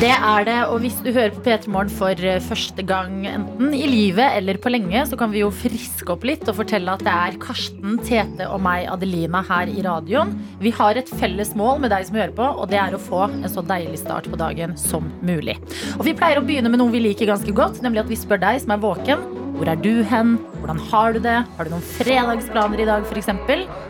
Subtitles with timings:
[0.00, 3.74] Det er det, og hvis du hører på P3 Morgen for eh, første gang, enten
[3.76, 7.04] i livet eller på lenge, så kan vi jo friske opp litt og fortelle at
[7.04, 10.32] det er Karsten, Tete og meg, Adelina, her i radioen.
[10.64, 13.26] Vi har et felles mål med deg som hører på, og det er å få
[13.28, 15.58] en så deilig start på dagen som mulig.
[15.98, 18.40] Og vi pleier å begynne med noe vi liker ganske godt, nemlig at vi spør
[18.48, 19.28] deg som er våken.
[19.58, 20.38] Hvor er du hen?
[20.64, 21.34] Hvordan har du det?
[21.58, 23.26] Har du noen fredagsplaner i dag, f.eks.?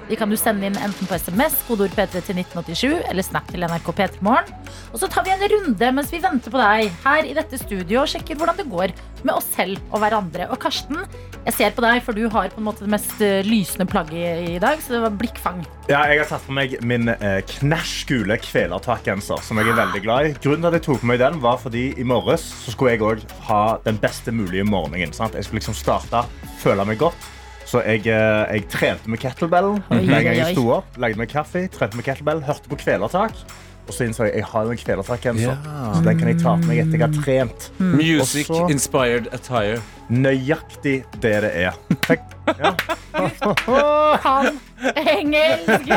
[0.09, 3.63] De kan du sende inn enten på SMS, kodeord P3 til 1987, eller Snap til
[3.63, 4.51] NRK P3morgen.
[4.91, 8.03] Og så tar vi en runde mens vi venter på deg her i dette studio
[8.03, 10.49] og sjekker hvordan det går med oss selv og hverandre.
[10.51, 10.99] Og Karsten,
[11.45, 14.51] jeg ser på deg, for du har på en måte det mest eh, lysende plagget
[14.51, 15.63] i dag, så det var blikkfang.
[15.89, 20.03] Ja, jeg har tatt på meg min eh, knæsj gule kvelertakgenser, som jeg er veldig
[20.05, 20.35] glad i.
[20.45, 23.05] Grunnen til at jeg tok på meg den, var fordi i morges så skulle jeg
[23.05, 25.15] òg ha den beste mulige morgenen.
[25.17, 25.39] Sant?
[25.39, 26.25] Jeg skulle liksom starte,
[26.65, 27.31] føle meg godt.
[27.65, 30.41] Så jeg, eh, jeg trente med kettlebellen Oi, med gang oi, oi.
[30.41, 30.99] jeg sto opp.
[31.01, 33.39] Lagde meg kaffe, trente med kettlebell, hørte på kvelertak.
[33.85, 35.93] Og så innså jeg jeg har en kvelertakgenser, Ja.
[35.95, 37.61] så den kan jeg ta på meg etter jeg har trent.
[37.79, 39.81] Music Også, inspired attire.
[40.11, 41.73] Nøyaktig det det er.
[42.05, 42.21] Takk.
[42.61, 42.71] Ja.
[44.25, 45.89] Han engelsk!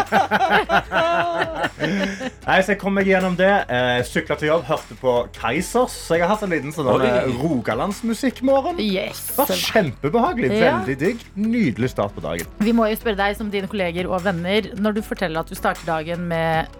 [2.47, 3.49] Nei, så Jeg kom meg gjennom det.
[3.71, 5.95] Eh, Sykla til jobb, hørte på Kaizers.
[6.07, 8.79] Så jeg har hatt en liten sånn eh, rogalandsmusikkmorgen.
[8.83, 9.19] Yes.
[9.37, 10.49] Var kjempebehagelig.
[10.55, 10.77] Ja.
[10.79, 11.17] Veldig digg.
[11.35, 12.47] Nydelig start på dagen.
[12.63, 15.55] Vi må jo spørre deg som dine kolleger og venner når du forteller at du
[15.59, 16.71] starter dagen med,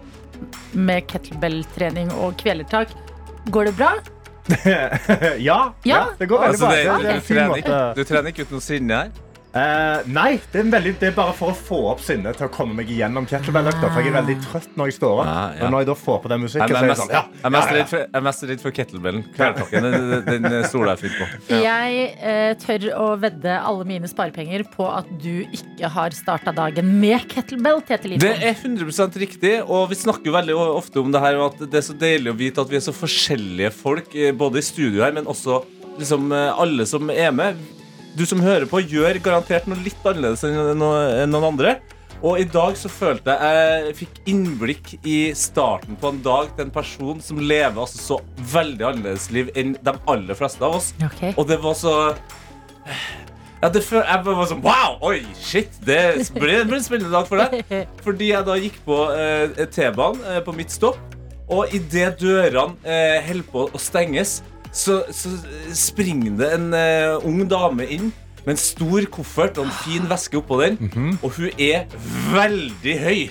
[0.72, 2.92] med kettlebell-trening og kvelertak.
[3.50, 3.92] Går det bra?
[5.48, 6.74] ja, ja, det går veldig Altså, bra.
[6.74, 9.10] det, Det, det du, er trener, du trener ikke ut noe sinne her?
[9.48, 12.50] Eh, nei, det er, veldig, det er bare for å få opp sinnet til å
[12.52, 13.88] komme meg igjennom kettlebell-økta.
[13.94, 15.30] For jeg er veldig trøtt når jeg står opp.
[15.30, 15.62] Ja, ja.
[15.62, 17.22] Men når jeg da får på den Jeg musikken, er så er jeg sånn ja,
[17.32, 17.72] jeg er mest,
[18.44, 19.24] redd, for, jeg kettlebellen.
[19.38, 21.28] Kvelertakken den, den, stoler jeg fint på.
[21.68, 26.92] Jeg uh, tør å vedde alle mine sparepenger på at du ikke har starta dagen
[27.00, 27.80] med kettlebell.
[27.88, 31.54] Tete Det er 100% riktig, og vi snakker jo veldig ofte om det her, og
[31.54, 34.60] at det er så deilig å vite at vi er så forskjellige folk, eh, både
[34.60, 35.62] i studio her, men også
[35.98, 37.58] liksom alle som er med.
[38.18, 41.76] Du som hører på, gjør garantert noe litt annerledes enn noen andre.
[42.18, 46.66] Og i dag så følte jeg jeg fikk innblikk i starten på en dag til
[46.66, 48.18] en person som lever altså så
[48.56, 50.90] veldig annerledes liv enn de aller fleste av oss.
[51.12, 51.30] Okay.
[51.38, 51.94] Og det var så
[53.58, 54.98] ja, det før, jeg var sånn Wow!
[55.12, 55.78] Oi, shit!
[55.86, 56.00] Det
[56.34, 57.70] ble en spennende dag for deg.
[58.06, 60.98] Fordi jeg da gikk på eh, T-banen eh, på mitt stopp,
[61.48, 64.40] og idet dørene eh, holder på å stenges,
[64.72, 65.32] så, så
[65.74, 68.12] springer det en uh, ung dame inn
[68.44, 70.78] med en stor koffert og en fin veske oppå den,
[71.22, 71.84] og hun er
[72.32, 73.22] veldig høy.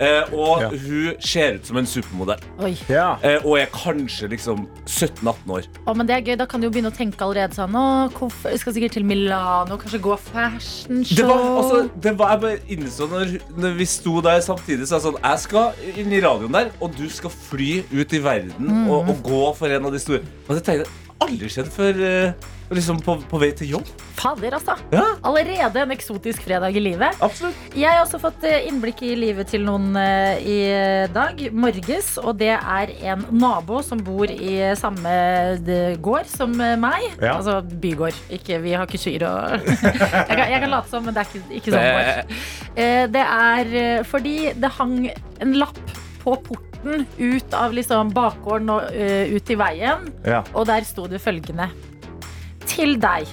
[0.00, 0.68] Eh, og Ja.
[0.70, 2.38] hun ser ut som en supermodell.
[2.62, 2.76] Oi.
[2.88, 3.16] ja.
[3.22, 5.66] Eh, og er kanskje liksom 17-18 år.
[5.86, 6.36] Å, men det er gøy.
[6.38, 10.00] Da kan du jo begynne å tenke allerede sånn Å, skal sikkert til Milano, kanskje
[10.04, 11.16] gå fashion show.
[11.16, 14.86] Det var, altså, det var jeg bare innså når, når vi sto der samtidig.
[14.86, 18.22] Så jeg sånn, jeg skal inn i radioen der, og du skal fly ut i
[18.22, 20.22] verden og, og gå for en av de store.
[20.48, 23.88] Og det tenkte jeg aldri skjedd før eh, liksom på, på vei til jobb.
[24.18, 24.74] Fader, altså.
[24.92, 27.16] Ja, Allerede en eksotisk fredag i livet.
[27.24, 27.56] absolutt.
[27.78, 30.58] Jeg har også fått eh, innblikk i livet til noen eh, i
[31.14, 32.12] dag morges.
[32.22, 35.14] Og det er en nabo som bor i samme
[36.04, 37.08] gård som meg.
[37.22, 37.36] Ja.
[37.38, 38.18] Altså bygård.
[38.38, 41.32] Ikke, vi har ikke kyr og jeg, kan, jeg kan late som, men det er
[41.32, 42.38] ikke, ikke sånn gård.
[43.18, 44.96] Det er fordi det hang
[45.42, 45.78] en lapp
[46.22, 50.08] på porten ut av liksom bakgården og uh, ut i veien.
[50.26, 50.44] ja.
[50.54, 51.70] Og der sto det følgende
[52.68, 53.26] Til deg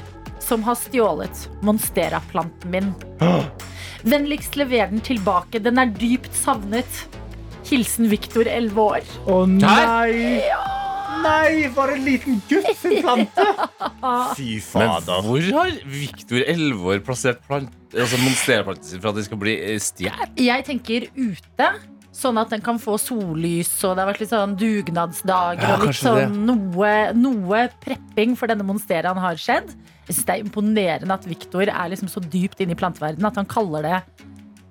[0.45, 2.93] som har stjålet Monstera-planten min
[4.05, 7.05] Vennligst lever den tilbake Den er dypt savnet
[7.65, 10.51] Hilsen Viktor, 11 år Å nei!
[11.25, 13.45] Nei, var det en liten gutt sin plante?
[14.37, 19.25] Fy Men hvor har Viktor 11 år plassert plant, altså monsterplanten sin for at det
[19.25, 20.35] skal bli eh, stjålet?
[20.37, 21.69] Jeg tenker ute
[22.15, 25.89] Sånn at den kan få sollys Og det har vært litt sånn dugnadsdager Ja, Og
[25.89, 29.73] litt sånn noe, noe prepping For denne Monsteraen har skjedd.
[30.05, 33.41] Jeg synes det er imponerende at Viktor er liksom så dypt inne i planteverdenen At
[33.41, 33.99] han kaller det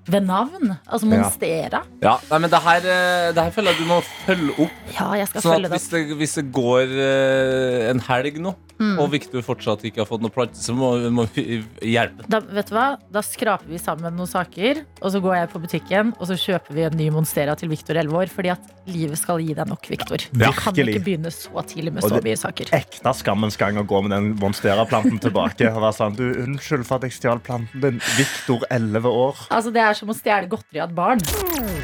[0.04, 0.74] ved navn.
[0.84, 1.78] Altså Monstera.
[2.04, 4.74] Ja, nei, men det her, eh, det her føler jeg du må følge opp.
[4.92, 8.36] Ja, jeg skal Sånn følge at det hvis det, hvis det går eh, en helg
[8.44, 8.98] nå, Mm.
[8.98, 12.26] og Victor fortsatt ikke har fått noe plante, så må, må vi hjelpe.
[12.28, 12.86] da, vet du hva?
[13.14, 16.76] da skraper vi sammen noen saker, og så går jeg på butikken og så kjøper
[16.76, 18.32] vi en ny Monstera til Victor 11 år.
[18.34, 20.24] Fordi at livet skal gi deg nok, Victor.
[20.32, 22.72] Du kan ikke begynne så tidlig med Og så det- mye saker.
[22.72, 25.68] Ekte skammens gang å gå med den monstera-planten tilbake.
[25.74, 28.00] Og være sånn, du, Unnskyld for at jeg stjal planten din.
[28.16, 29.36] Victor 11 år.
[29.50, 31.83] Altså, det er som å stjele godteri av et barn.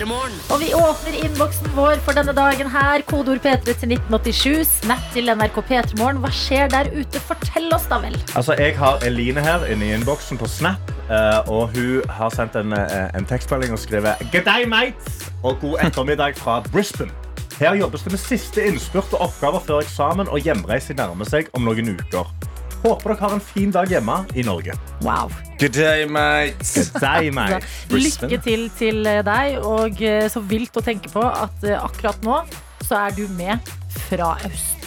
[0.00, 0.36] Dette P3 P3morgen.
[0.50, 3.02] Og vi åpner innboksen vår for denne dagen her.
[3.06, 4.68] Kodeord P3 til 1987.
[4.80, 6.20] Snap til NRK P3morgen.
[6.22, 7.20] Hva skjer der ute?
[7.20, 8.16] Fortell oss, da vel.
[8.34, 10.80] Altså, jeg har Eline her inne i innboksen på Snap.
[11.10, 15.32] eh, og hun har sendt en, eh, en tekstmelding og skrevet Good day, mates!
[15.42, 17.10] Og god ettermiddag fra Brisbane.
[17.58, 21.62] Her jobbes det med siste innspurt og oppgaver før eksamen, og hjemreise nærmer seg om
[21.66, 22.30] noen uker.
[22.80, 24.76] Håper dere har en fin dag hjemme i Norge.
[25.04, 25.32] Wow.
[25.60, 26.74] Good day, mates.
[26.74, 27.60] Good day, mate.
[27.92, 32.24] Lykke til til eh, deg, og eh, så vilt å tenke på at eh, akkurat
[32.24, 32.40] nå
[32.86, 33.72] så er du med
[34.08, 34.32] fra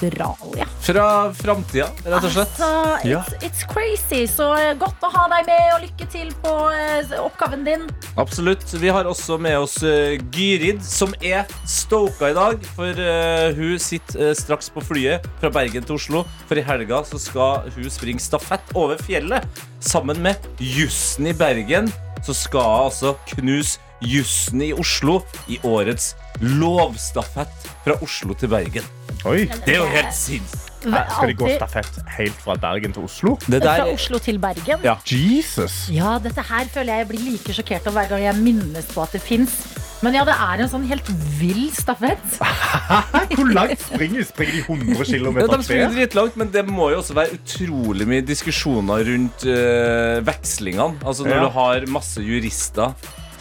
[0.03, 0.65] Australia.
[0.83, 2.57] Fra framtida, rett og slett.
[2.59, 3.21] Altså, Ja.
[3.21, 4.25] it's, it's crazy.
[4.27, 7.85] Så eh, godt å ha deg med, og lykke til på eh, oppgaven din.
[8.17, 8.65] Absolutt.
[8.73, 12.63] Vi har også med oss eh, Gyrid, som er stoka i dag.
[12.75, 12.94] For
[13.57, 16.23] hun sitter straks på flyet fra Bergen til Oslo.
[16.50, 19.45] For i helga så skal hun springe stafett over fjellet.
[19.83, 21.91] Sammen med Jussen i Bergen
[22.23, 25.21] så skal hun altså knuse Jussen i Oslo
[25.51, 28.85] i årets lovstafett fra Oslo til Bergen.
[29.25, 30.69] Oi, Det er jo helt sinnssykt.
[30.83, 33.38] her skal de gå stafett helt fra Bergen til Oslo?
[33.47, 34.81] Det Fra Oslo til Bergen.
[34.83, 34.97] Ja.
[35.07, 35.88] Jesus!
[35.94, 39.01] Ja, dette her føler jeg jeg blir like sjokkert over hver gang jeg minnes på
[39.05, 39.55] at det fins.
[40.03, 41.07] Men ja, det er en sånn helt
[41.39, 42.19] vill stafett.
[43.38, 44.25] Hvor langt springer de?
[44.27, 45.38] Springer de 100 km?
[45.39, 50.19] Ja, de springer dritlangt, men det må jo også være utrolig mye diskusjoner rundt øh,
[50.27, 51.00] vekslingene.
[51.07, 51.44] Altså når Ja.
[51.45, 52.91] du har masse jurister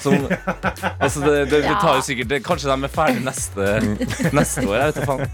[0.03, 0.27] som
[1.03, 3.69] Altså det, det, det tar jo sikkert det, Kanskje de er ferdig neste,
[4.35, 4.77] neste år.
[4.77, 5.25] Jeg vet faen.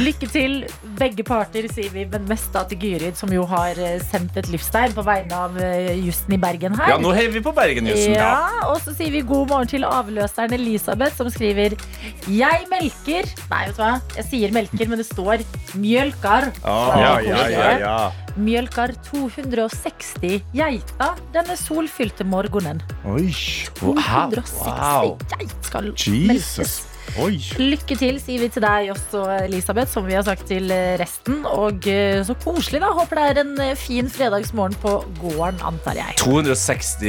[0.00, 0.56] Lykke til,
[0.98, 4.50] begge parter, sier vi, men mest da til Gyrid, som jo har eh, sendt et
[4.52, 6.94] livstegn på vegne av eh, Jussen i Bergen her.
[6.94, 8.16] Ja, nå heier vi på Bergenjussen.
[8.16, 11.76] Ja, og så sier vi god morgen til avløseren Elisabeth, som skriver
[12.30, 13.94] Jeg melker Nei, vet du hva?
[14.18, 15.44] Jeg sier melker, men det står
[15.76, 16.50] mjølkar.
[16.64, 17.98] Ah, ja, ja, ja, ja.
[18.36, 22.82] Mjølkar 260 geiter denne solfylte morgenen.
[23.08, 23.30] Oi,
[23.78, 25.16] 260 Wow.
[25.32, 26.26] geit skal Jesus.
[26.28, 26.74] melkes.
[27.16, 27.38] Oi.
[27.56, 31.38] Lykke til, sier vi til deg også, Elisabeth, som vi har sagt til eh, resten.
[31.48, 32.90] Og eh, så koselig, da.
[32.96, 34.92] Håper det er en eh, fin fredagsmorgen på
[35.22, 36.18] gården, antar jeg.
[36.20, 37.00] 260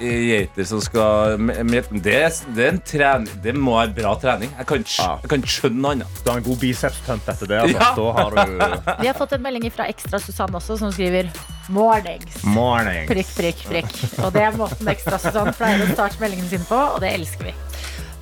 [0.00, 4.54] geiter som skal det, det, er en trening, det må være bra trening.
[4.56, 6.22] Jeg kan, jeg kan skjønne noe annet.
[6.22, 7.60] Du har en god bicepspump etter det.
[7.66, 7.76] Altså.
[7.76, 7.90] Ja.
[8.00, 8.56] Da har du
[9.02, 11.28] Vi har fått en melding fra Ekstra Susanne også, som skriver
[11.68, 12.40] 'mornings'.
[12.56, 13.10] Mornings.
[13.12, 13.94] Prikk, prikk, prikk.
[14.24, 17.50] Og det er måten Ekstra Susanne pleier å starte meldingen sin på, og det elsker
[17.50, 17.56] vi.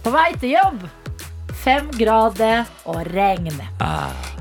[0.05, 0.83] På vei til jobb.
[1.65, 3.55] Fem grader og regn.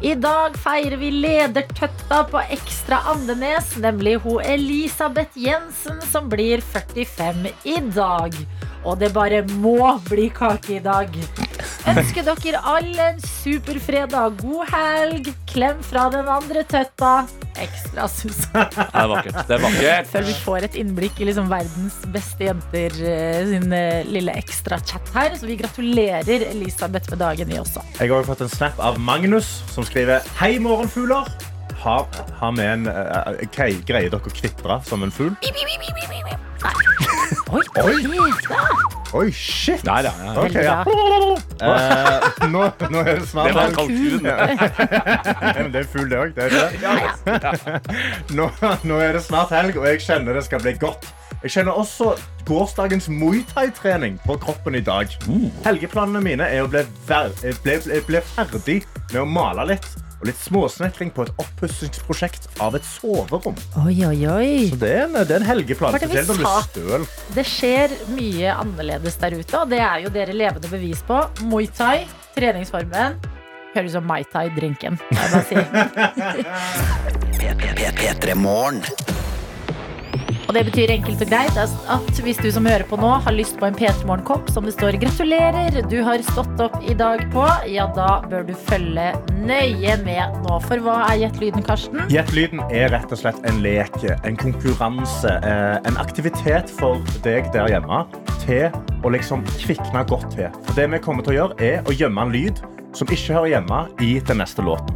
[0.03, 7.47] I dag feirer vi ledertøtta på Ekstra Andenes, nemlig hun Elisabeth Jensen, som blir 45
[7.63, 8.35] i dag.
[8.83, 11.15] Og det bare må bli kake i dag.
[11.83, 15.27] Ønsker dere alle en super fredag, god helg.
[15.51, 17.11] Klem fra den andre tøtta.
[17.59, 18.39] Ekstra sus.
[18.53, 19.39] Det er vakkert.
[19.49, 20.09] Det er vakkert.
[20.13, 24.79] Før vi får et innblikk i liksom verdens beste jenter eh, sin eh, lille ekstra
[24.79, 25.35] chat her.
[25.39, 27.83] Så vi gratulerer Elisabeth med dagen, vi også.
[27.99, 31.27] Jeg har fått en snap av Magnus, som skriver Hei, morgenfugler.
[31.83, 32.07] Har,
[32.39, 35.35] har med en uh, okay, Greier dere å kvitre som en fugl?
[37.51, 38.93] Oi, Oi.
[39.13, 39.85] Oi, shit!
[39.85, 40.11] Der, ja.
[40.25, 40.33] ja.
[40.41, 40.83] Okay, ja.
[41.61, 44.25] Uh, nå, nå det snart Det var en kalkun.
[44.25, 45.67] Ja.
[45.73, 46.33] det er fugl, det òg.
[46.33, 46.47] Det.
[48.37, 48.47] Nå,
[48.89, 51.05] nå er det snart helg, og jeg kjenner det skal bli godt.
[51.43, 52.13] Jeg kjenner også
[52.47, 55.11] gårsdagens muay thai-trening på kroppen i dag.
[55.65, 58.79] Helgeplanene mine er å bli, bli, bli, bli ferdig
[59.11, 60.02] med å male litt.
[60.23, 63.57] Og litt småsnekring på et oppussingsprosjekt av et soverom.
[63.81, 64.69] Oi, oi, oi.
[64.71, 65.97] Så det er en, det er en helgeplan.
[65.99, 67.03] Spesielt er støl.
[67.35, 71.19] Det skjer mye annerledes der ute, og det er jo dere levende bevis på.
[71.51, 72.05] Muay thai,
[72.37, 73.19] treningsformen.
[73.73, 74.95] Høres ut som Mai Tai-drinken.
[75.49, 75.59] si.
[80.43, 80.47] P3morgen.
[80.47, 83.57] Og det betyr enkelt og greit at hvis du som hører på nå har lyst
[83.59, 87.45] på en P3 Morgen-kopp som det står 'gratulerer', du har stått opp i dag på,
[87.67, 89.13] ja da bør du følge
[89.45, 90.59] nøye med nå.
[90.67, 92.03] For hva er Gjett-lyden, Karsten?
[92.09, 97.67] Gjett-lyden er rett og slett en lek, en konkurranse, eh, en aktivitet for deg der
[97.67, 98.05] hjemme
[98.43, 98.69] til
[99.03, 100.49] å liksom kvikne godt til.
[100.65, 102.59] For det vi kommer til å gjøre, er å gjemme en lyd
[102.93, 104.93] som ikke hører hjemme i den neste låten.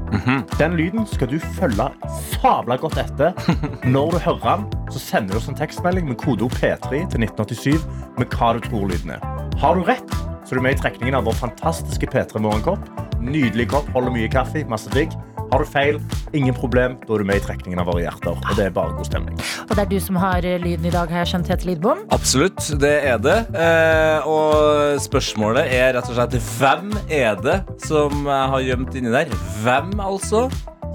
[0.60, 1.90] Den lyden skal du følge
[2.38, 3.34] sabla godt etter.
[3.96, 7.88] Når du hører den, så sender du oss en tekstmelding med kodeord P3 til 1987
[8.20, 9.24] med hva du tror lyden er.
[9.62, 10.14] Har du rett,
[10.46, 12.86] så er du med i trekningen av vår fantastiske P3 Morgenkopp.
[13.22, 15.14] Nydelig kopp, holder mye kaffe, masse digg.
[15.52, 15.98] Har du feil,
[16.36, 18.36] ingen problem, da er du med i trekningen av våre hjerter.
[18.36, 19.38] Og det er bare god stemning.
[19.64, 22.04] Og det er du som har eh, lyden i dag, har jeg skjønt, Tete Lidbom.
[22.16, 23.38] Absolutt, det er det.
[23.56, 29.14] Eh, og spørsmålet er rett og slett hvem er det som jeg har gjemt inni
[29.14, 29.32] der?
[29.64, 30.48] Hvem, altså?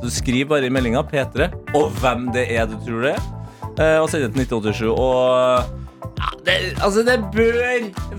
[0.03, 3.31] Du skriver bare i meldinga P3, og hvem det er du tror det er.
[3.73, 4.91] Eh, og sender det til 1987.
[4.93, 7.57] Og det, altså, det bør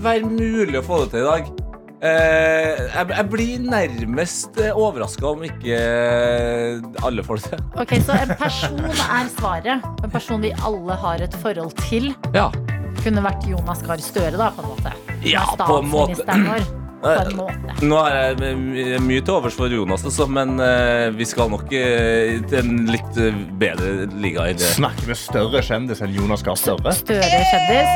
[0.02, 1.54] være mulig å få det til i dag.
[2.03, 7.63] Eh, jeg, jeg blir nærmest overraska om ikke eh, alle får det til.
[7.79, 9.89] Ok, Så en person er svaret.
[10.03, 12.12] En person vi alle har et forhold til.
[12.36, 12.50] Ja.
[13.03, 14.95] Kunne vært Jonas Gahr Støre, da, på en måte.
[15.24, 16.83] Ja, på en måte.
[17.03, 17.74] På en måte.
[17.83, 22.38] Nå er jeg mye til overs for Jonas, altså, men eh, vi skal nok eh,
[22.48, 24.69] til en litt eh, bedre liga i det.
[24.77, 26.95] Snakker med større kjendis enn Jonas Gahr Støre?
[26.95, 27.91] Større kjendis.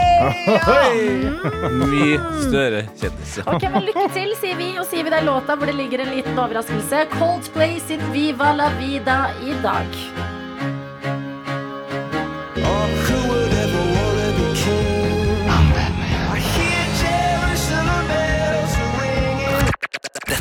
[1.88, 3.38] Mye større kjendis.
[3.40, 3.48] Ja.
[3.56, 4.74] Ok, men Lykke til, sier vi.
[4.82, 7.08] Og sier vi er låta hvor det ligger en liten overraskelse.
[7.16, 10.02] Coldplay sin Viva la vida i dag.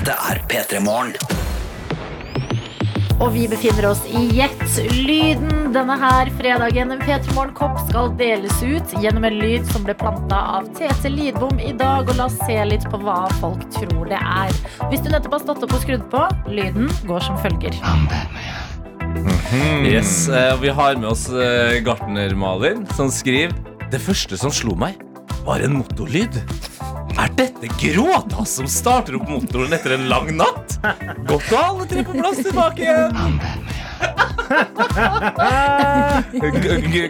[0.06, 1.16] Dette er P3 Morgen.
[3.18, 6.92] Og vi befinner oss i Gjett lyden denne her fredagen.
[6.94, 11.58] En P3 Morgen-kopp skal deles ut gjennom en lyd som ble planta av Tete Lidbom
[11.58, 12.06] i dag.
[12.06, 14.54] Og la oss se litt på hva folk tror det er.
[14.92, 16.22] Hvis du nettopp har stått opp og skrudd på,
[16.54, 17.74] lyden går som følger.
[19.90, 23.58] Yes, eh, Vi har med oss eh, gartner-Malin, som skriver
[23.90, 25.02] Det første som slo meg,
[25.42, 26.44] var en motorlyd.
[27.16, 30.76] Er dette gråta som starter opp motoren etter en lang natt?
[31.28, 33.40] Godt å ha alle tre på plass tilbake igjen.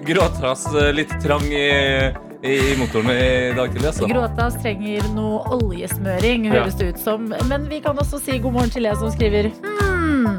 [0.06, 1.66] Gråtas eh, litt trang i,
[2.42, 4.06] i, i motoren i dag tidlig, altså.
[4.10, 6.60] Gråtas trenger noe oljesmøring, Ja.
[6.60, 7.26] høres det ut som.
[7.50, 10.38] Men vi kan også si god morgen til jeg som skriver hmm,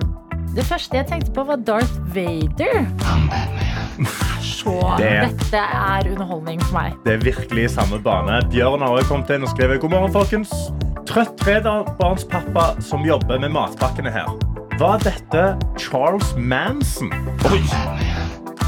[0.56, 2.88] Det første jeg tenkte på, var Darth Vader.
[4.68, 6.94] Så Det- dette er underholdning for meg.
[7.06, 8.42] Det er virkelig i samme bane.
[8.52, 10.52] Bjørn har også kommet inn og skrevet God morgen, folkens.
[11.08, 14.28] Trøtt trebarnspappa som jobber med matpakkene her.
[14.78, 17.12] Var dette Charles Manson?
[17.48, 18.17] Oi!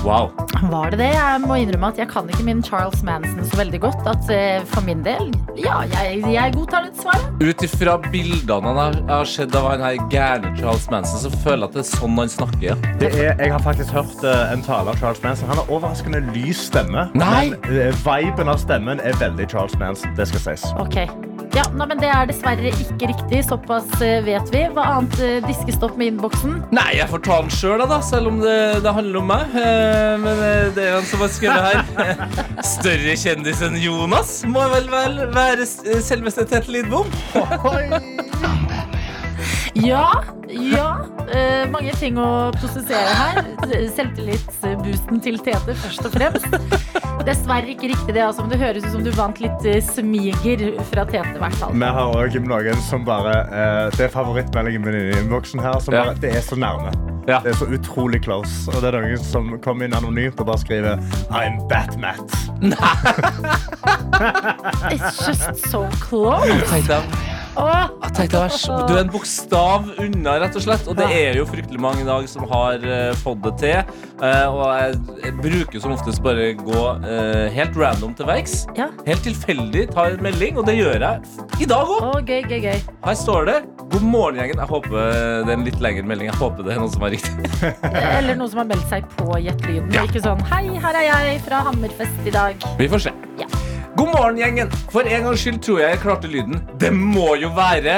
[0.03, 0.31] Wow.
[0.71, 1.09] Var det det?
[1.13, 4.07] Jeg må innrømme at jeg kan ikke min Charles Manson så veldig godt.
[4.09, 7.29] At eh, for min del, ja, jeg, jeg godtar litt svaret.
[7.43, 11.65] Ut ifra bildene han har, har sett av han her gærne Charles Manson, så føler
[11.65, 12.83] jeg at det er sånn han snakker.
[13.01, 15.51] Det er, jeg har faktisk hørt eh, en tale av Charles Manson.
[15.51, 17.09] Han har overraskende lys stemme.
[17.19, 17.49] Nei.
[17.55, 20.15] Men eh, viben av stemmen er veldig Charles Manson.
[20.19, 20.69] Det skal sies.
[20.79, 21.03] Ok.
[21.55, 23.39] Ja, nei, men Det er dessverre ikke riktig.
[23.47, 24.61] Såpass eh, vet vi.
[24.75, 26.59] Hva annet eh, diskestopp med innboksen?
[26.75, 29.55] Nei, jeg får ta den sjøl, da, selv om det, det handler om meg.
[29.57, 32.23] Eh, Men eh, det er han som har skrevet her.
[32.75, 37.09] Større kjendis enn Jonas må vel vel være s- selveste Tete Lidbom.
[39.73, 40.97] Ja, ja.
[41.29, 43.35] Uh, mange ting å prosessere her.
[43.95, 46.47] Selvtillitsboosten til Tete først og fremst.
[47.27, 50.59] Dessverre ikke riktig det, altså, men det høres ut som du vant litt eh, smiger
[50.89, 51.35] fra Tete.
[51.35, 51.71] i hvert fall.
[51.75, 55.77] Vi har også noen som bare uh, Det er favorittmeldingen min i innboksen her.
[55.83, 55.97] Som Ja.
[56.07, 56.91] bare, det er så nærme.
[57.29, 57.39] Ja.
[57.45, 58.53] Det er så utrolig close.
[58.73, 60.93] Og det er noen som kommer inn anonymt og bare skriver
[61.29, 62.25] I'm Batmat.
[64.89, 66.49] It's just so close.
[67.59, 70.87] Åh, tenk deg, så- du er en bokstav unna, rett og slett.
[70.87, 73.93] Og det er jo fryktelig mange i dag som har uh, fått det til.
[74.19, 78.65] Uh, og jeg, jeg bruker som oftest bare gå uh, helt random til verks.
[78.79, 78.89] Ja.
[79.07, 82.01] Helt tilfeldig tar en melding, og det gjør jeg i dag òg.
[82.09, 82.79] Oh, gøy, gøy, gøy.
[83.05, 83.57] Her står det
[83.89, 84.59] 'God morgen, gjengen'.
[84.59, 84.95] Jeg håper
[85.45, 86.29] det er en litt lengre melding.
[86.29, 87.49] Jeg håper det er noen som er riktig.
[88.19, 89.89] Eller noen som har meldt seg på Gjett lyden.
[90.03, 92.69] Ikke sånn 'Hei, her er jeg fra Hammerfest i dag'.
[92.77, 93.18] Vi får se.
[93.99, 94.69] God morgen, gjengen.
[94.93, 96.61] For en gangs skyld tror jeg jeg klarte lyden.
[96.79, 97.97] Det må jo være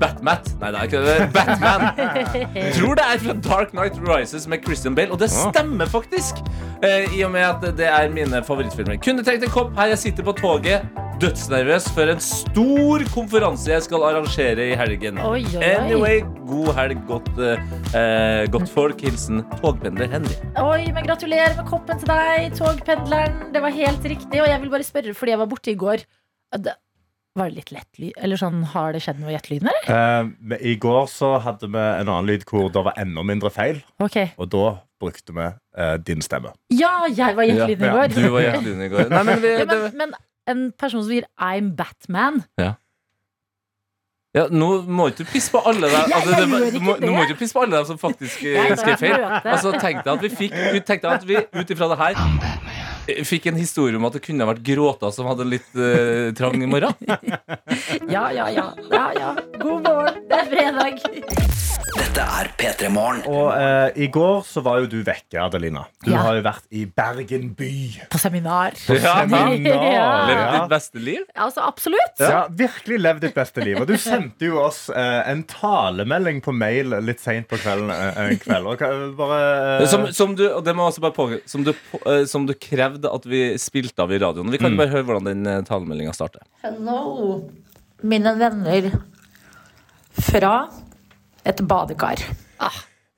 [0.00, 0.48] Batmat.
[0.62, 1.26] Nei, det er ikke det.
[1.34, 1.82] Batman.
[2.78, 6.40] Tror det er fra Dark Knight Rises med Christian Bale, og det stemmer faktisk.
[6.80, 8.96] Eh, I og med at det er mine favorittfilmer.
[9.04, 10.88] Kunne trengt en kopp her jeg sitter på toget.
[11.22, 15.20] Dødsnervøs for en stor konferanse jeg skal arrangere i helgen.
[15.22, 15.68] Oi, oi, oi.
[15.68, 16.16] Anyway,
[16.48, 19.04] god helg, godt, eh, godt folk.
[19.06, 20.34] Hilsen togpendler Henry.
[20.58, 23.52] Oi, men Gratulerer med koppen til deg, togpendleren.
[23.54, 24.40] Det var helt riktig.
[24.42, 26.02] Og jeg vil bare spørre, fordi jeg var borte i går
[26.58, 26.74] det,
[27.38, 28.18] Var det litt lett lyd?
[28.18, 30.26] Eller sånn, Har det skjedd noe i Gjett-lyden, eller?
[30.58, 33.78] Eh, I går så hadde vi en annen lyd hvor det var enda mindre feil.
[34.02, 34.34] Okay.
[34.42, 35.46] Og da brukte vi
[35.78, 36.50] uh, din stemme.
[36.74, 38.18] Ja, jeg var gjettelyden ja, i Ja, går.
[38.18, 39.08] Du var hjertelig i går.
[39.14, 40.20] Nei, men vi, Ja, det, men, men
[40.50, 42.44] en person som sier 'I'm Batman'
[44.32, 46.94] Ja, nå må ikke du pisse på alle dem altså, det, det, må.
[47.00, 49.26] Nå må ikke du pisse på alle dem som faktisk eh, skrev feil.
[49.44, 52.71] Altså, tenk deg at vi fikk vi tenkte at vi ut ifra det her eh,
[53.26, 56.30] fikk en historie om at det kunne ha vært gråta som hadde en litt uh,
[56.38, 56.94] trang i morgen.
[58.12, 58.66] Ja, ja, ja.
[58.92, 59.30] ja, ja.
[59.62, 60.98] God morgen, det er fredag.
[61.92, 63.20] Dette er P3 Morgen.
[63.28, 65.82] Og eh, i går så var jo du vekke, Adelina.
[66.04, 66.22] Du Ja.
[66.24, 67.70] har jo vært i Bergen by.
[68.12, 68.76] På seminar.
[68.88, 69.52] Ja, Seminar.
[69.92, 70.06] Ja.
[70.28, 71.22] Levd ditt beste liv.
[71.36, 72.20] Altså, absolutt.
[72.20, 73.80] Ja, virkelig levd ditt beste liv.
[73.80, 77.92] Og du sendte jo oss eh, en talemelding på mail litt seint på kvelden.
[77.92, 78.68] eh, en kveld.
[78.72, 79.40] Og, bare,
[79.82, 82.24] eh, Som, som du og det må jeg også bare påpeke, som du, på- eh,
[82.28, 84.50] som du krevde krevd at vi spilte av i radioen.
[84.52, 86.44] Vi kan bare høre hvordan den eh, talemeldinga starter.
[86.62, 87.48] Hello,
[88.02, 88.90] mine venner
[90.12, 90.68] fra
[91.44, 92.20] et badekar.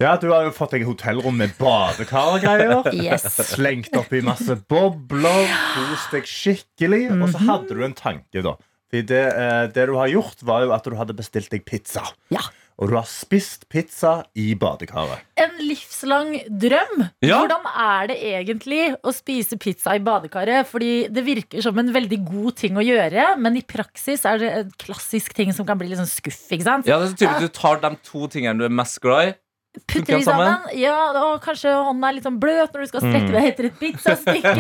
[0.00, 2.82] Ja, Du har jo fått deg hotellrom med badekar og greier.
[3.04, 3.26] Yes.
[3.54, 7.06] Slengt oppi masse bobler, kost deg skikkelig.
[7.20, 8.56] Og så hadde du en tanke, da.
[8.90, 12.04] Fordi det, eh, det du har gjort, var jo at du hadde bestilt deg pizza.
[12.34, 12.42] Ja.
[12.74, 15.22] Og du har spist pizza i badekaret.
[15.38, 17.04] En livslang drøm.
[17.22, 17.38] Ja.
[17.38, 20.66] Hvordan er det egentlig å spise pizza i badekaret?
[20.70, 24.50] Fordi det virker som en veldig god ting å gjøre, men i praksis er det
[24.58, 26.42] en klassisk ting som kan bli litt sånn skuff.
[26.50, 26.90] ikke sant?
[26.90, 29.30] Ja, det er så tydelig at Du tar de to tingene du er mest glad
[29.30, 29.34] i.
[29.74, 30.68] Putter de sammen.
[30.78, 33.80] Ja, og kanskje hånda er litt sånn bløt når du skal strekke deg etter et
[33.80, 34.52] pizzastykke.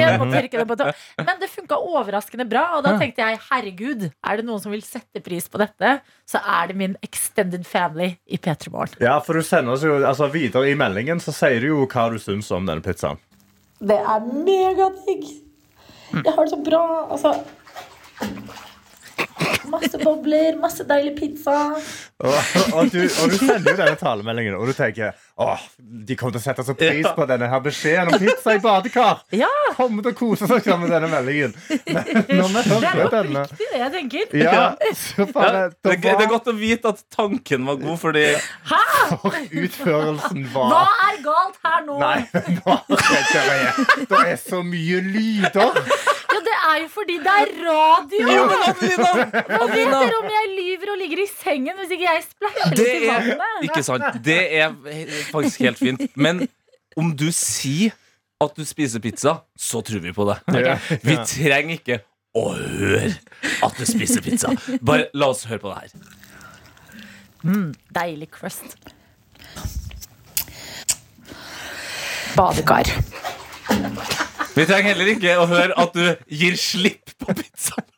[1.28, 4.82] Men det funka overraskende bra, og da tenkte jeg herregud, er det noen som vil
[4.82, 8.98] sette pris på dette, så er det min extended family i P3 Morgen.
[9.04, 12.08] Ja, for du sender oss jo, altså Videre i meldingen så sier du jo hva
[12.10, 13.22] du syns om denne pizzaen.
[13.84, 15.26] Det er megadigg.
[16.14, 16.84] Jeg har det så bra.
[17.14, 17.36] Altså
[19.74, 21.54] Masse bobler, masse deilig pizza.
[22.24, 22.34] Og,
[22.76, 26.42] og, du, og du sender jo denne talemeldingen, og du tenker åh, de kommer til
[26.42, 29.24] å sette så pris på denne her beskjeden om pizza i badekar.
[29.34, 31.56] Ja, Kommer til å kose seg med denne meldingen.
[31.58, 34.36] Men det er jo oppriktig det jeg tenker.
[34.44, 34.52] ja,
[34.94, 38.26] så Ja, bare, det, er, det er godt å vite at tanken var god, fordi
[38.68, 41.98] for utførelsen Hva er galt her nå?
[41.98, 42.18] Nei,
[42.62, 43.00] bare
[43.34, 45.82] det er, det er så mye lyder.
[46.34, 48.22] Ja, det er jo fordi det er radio!
[48.26, 49.10] Jo, men Adelina!
[49.48, 52.78] Hva vet dere om jeg lyver og ligger i sengen hvis ikke jeg splæsjer det
[52.80, 53.68] litt i er vannet?
[53.68, 54.18] ikke sant.
[54.24, 54.74] Det er
[55.30, 56.08] faktisk helt fint.
[56.18, 56.42] Men
[56.98, 57.94] om du sier
[58.42, 60.36] at du spiser pizza, så tror vi på det.
[60.50, 60.98] Okay?
[61.06, 62.00] Vi trenger ikke
[62.34, 63.14] å høre
[63.62, 64.50] at du spiser pizza.
[64.82, 65.90] Bare la oss høre på det her.
[67.94, 68.76] Deilig crust.
[72.34, 72.90] Badekar.
[74.54, 77.88] Vi trenger heller ikke å høre at du gir slipp på pizzaen.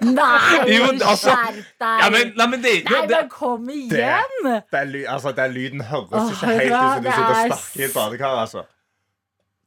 [0.00, 2.00] Nei, Jo, altså- skjerp deg!
[2.00, 4.62] Ja, men, nei, men det, er Nei, ikke- det, men kom igjen!
[4.72, 7.36] er ly, altså, den lyden høres Åh, ikke helt ut som du det sitter og
[7.36, 8.36] er sparker i et badekar.
[8.44, 8.62] Altså.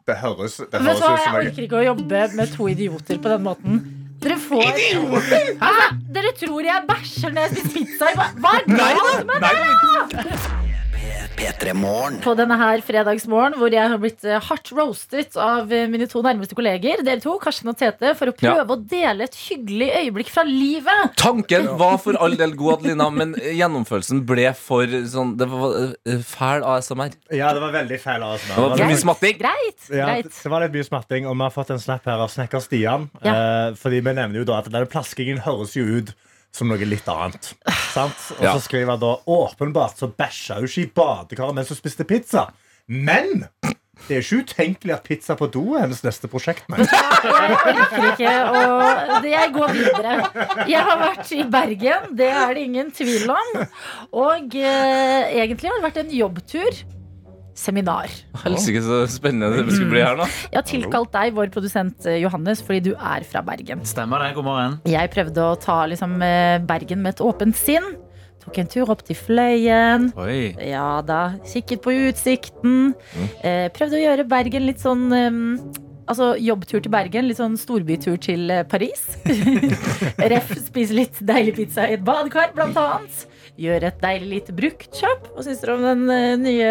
[0.08, 2.54] Det høres, det Vet høres du hva, ut som Jeg orker ikke å jobbe med
[2.56, 3.84] to idioter på den måten.
[4.24, 8.68] Dere får Altså, Dere tror jeg bæsjer når jeg spiser pizza i ba- Hva er
[8.68, 9.60] nei, galt med nei, det?
[9.60, 10.73] nei, P3 Morgen.
[12.24, 16.22] På denne her fredagsmorgen hvor jeg har blitt eh, hardt roastet av eh, mine to
[16.24, 20.32] nærmeste kolleger, dere to, Karsten og Tete, for å prøve å dele et hyggelig øyeblikk
[20.32, 21.18] fra livet.
[21.20, 25.78] Tanken var for all del god, Adelina, men gjennomførelsen ble for sånn Det var
[26.08, 27.18] eh, fæl ASMR.
[27.36, 28.56] Ja, det var veldig feil ASMR.
[28.56, 29.40] Det var for mye smatting.
[29.44, 29.88] Greit.
[29.90, 30.36] Ja, greit.
[30.40, 33.10] det var litt mye smatting, og vi har fått en snap her av snekker Stian.
[33.20, 33.34] Ja.
[33.36, 36.16] Eh, fordi vi nevner jo da at denne plaskingen høres jo ut
[36.54, 37.54] som noe litt annet.
[37.94, 38.20] Sant?
[38.38, 38.54] Og Ja.
[38.54, 42.48] så skriver han da åpenbart så bæsja hun ikke i badekaret mens hun spiste pizza.
[42.88, 43.48] Men
[44.08, 46.66] det er ikke utenkelig at pizza på do er hennes neste prosjekt.
[46.70, 46.84] Nei.
[46.84, 48.64] Jeg rekker ikke å
[49.24, 50.16] Jeg går videre.
[50.68, 53.54] Jeg har vært i Bergen, det er det ingen tvil om.
[54.26, 56.84] Og eh, egentlig har det vært en jobbtur.
[57.58, 58.12] Seminar.
[58.44, 60.28] Helsike, så spennende det skulle bli her nå.
[60.50, 63.84] Jeg har tilkalt deg, vår produsent eh, Johannes, fordi du er fra Bergen.
[63.88, 64.34] Stemmer det.
[64.38, 64.80] God morgen.
[64.90, 67.86] Jeg prøvde å ta liksom, eh, Bergen med et åpent sinn.
[68.44, 70.10] Tok en tur opp til Fløyen.
[70.20, 70.52] Oi.
[70.68, 72.92] Ja da, kikket på utsikten.
[72.92, 73.30] Mm.
[73.78, 75.38] prøvde å gjøre Bergen litt sånn eh,
[76.04, 79.06] Altså jobbtur til Bergen, litt sånn storbytur til eh, Paris.
[80.34, 80.52] Ref.
[80.66, 83.24] Spise litt deilig pizza i et badekar, blant annet.
[83.54, 85.28] Gjøre et deilig lite bruktkjøp.
[85.36, 86.70] Hva syns dere om den eh, nye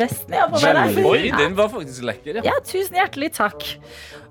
[0.00, 1.06] vesten jeg har på meg der?
[1.06, 2.46] Oi, den var faktisk lekker, ja.
[2.48, 3.62] Ja, tusen hjertelig takk.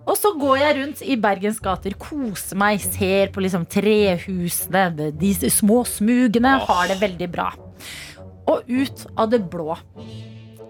[0.05, 5.11] Og så går jeg rundt i Bergens gater, koser meg, ser på liksom trehusene, de-
[5.15, 7.47] de små smugene, har det veldig bra.
[8.45, 9.73] Og ut av det blå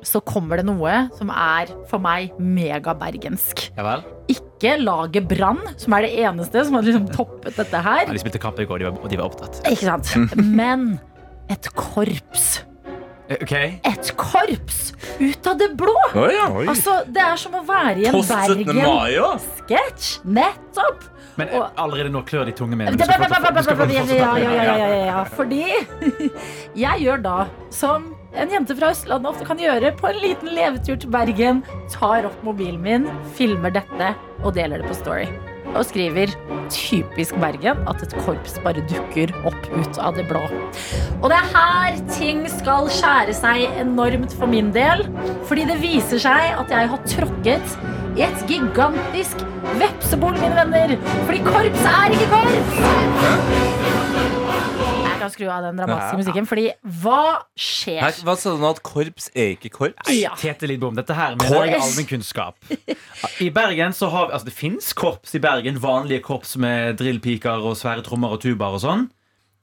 [0.06, 3.72] så kommer det noe som er for meg megabergensk.
[3.76, 4.04] Ja vel?
[4.30, 8.06] Ikke laget Brann, som er det eneste som har liksom toppet dette her.
[8.06, 9.60] Ja, de spilte kamp i går, og de var opptatt.
[9.66, 10.14] Ikke sant?
[10.38, 11.00] Men
[11.50, 12.64] et korps.
[13.26, 13.80] Okay.
[13.84, 15.96] Et korps ut av det blå!
[16.14, 16.46] Oh, ja.
[16.70, 20.10] Altså, Det er som å være i en Bergen-sketsj.
[20.30, 21.08] Nettopp!
[21.36, 22.94] Men eh, Og- allerede nå klør de tunge med.
[22.96, 23.08] Ja,
[24.38, 25.24] ja, ja, ja, ja, ja.
[25.38, 25.64] Fordi
[26.86, 27.40] jeg gjør da
[27.74, 31.64] som en jente fra Østlandet ofte kan gjøre på en liten levetur til Bergen.
[31.92, 35.28] Tar opp mobilen min, filmer dette og deler det på Story.
[35.76, 36.32] Og skriver
[36.72, 40.42] 'typisk Bergen' at et korps bare dukker opp ut av det blå.
[41.22, 45.06] Og det er her ting skal skjære seg enormt for min del.
[45.46, 47.78] Fordi det viser seg at jeg har tråkket
[48.16, 49.44] i et gigantisk
[49.82, 50.98] vepsebol, mine venner.
[51.28, 54.25] Fordi korps er ikke korps!
[55.16, 56.20] Jeg kan skru av den dramatiske Ja.
[56.20, 56.66] musikken, fordi
[57.02, 57.20] hva
[57.56, 58.02] skjer?
[58.04, 58.70] Her, hva sa du nå?
[58.76, 60.10] At korps er ikke korps?
[60.12, 60.34] Ja.
[60.36, 62.56] Tete Lidbom, dette her mener jeg er allmennkunnskap.
[63.40, 65.80] I Bergen så har vi, altså Det fins korps i Bergen.
[65.80, 69.08] Vanlige korps med drillpiker og svære trommer og tubaer og sånn.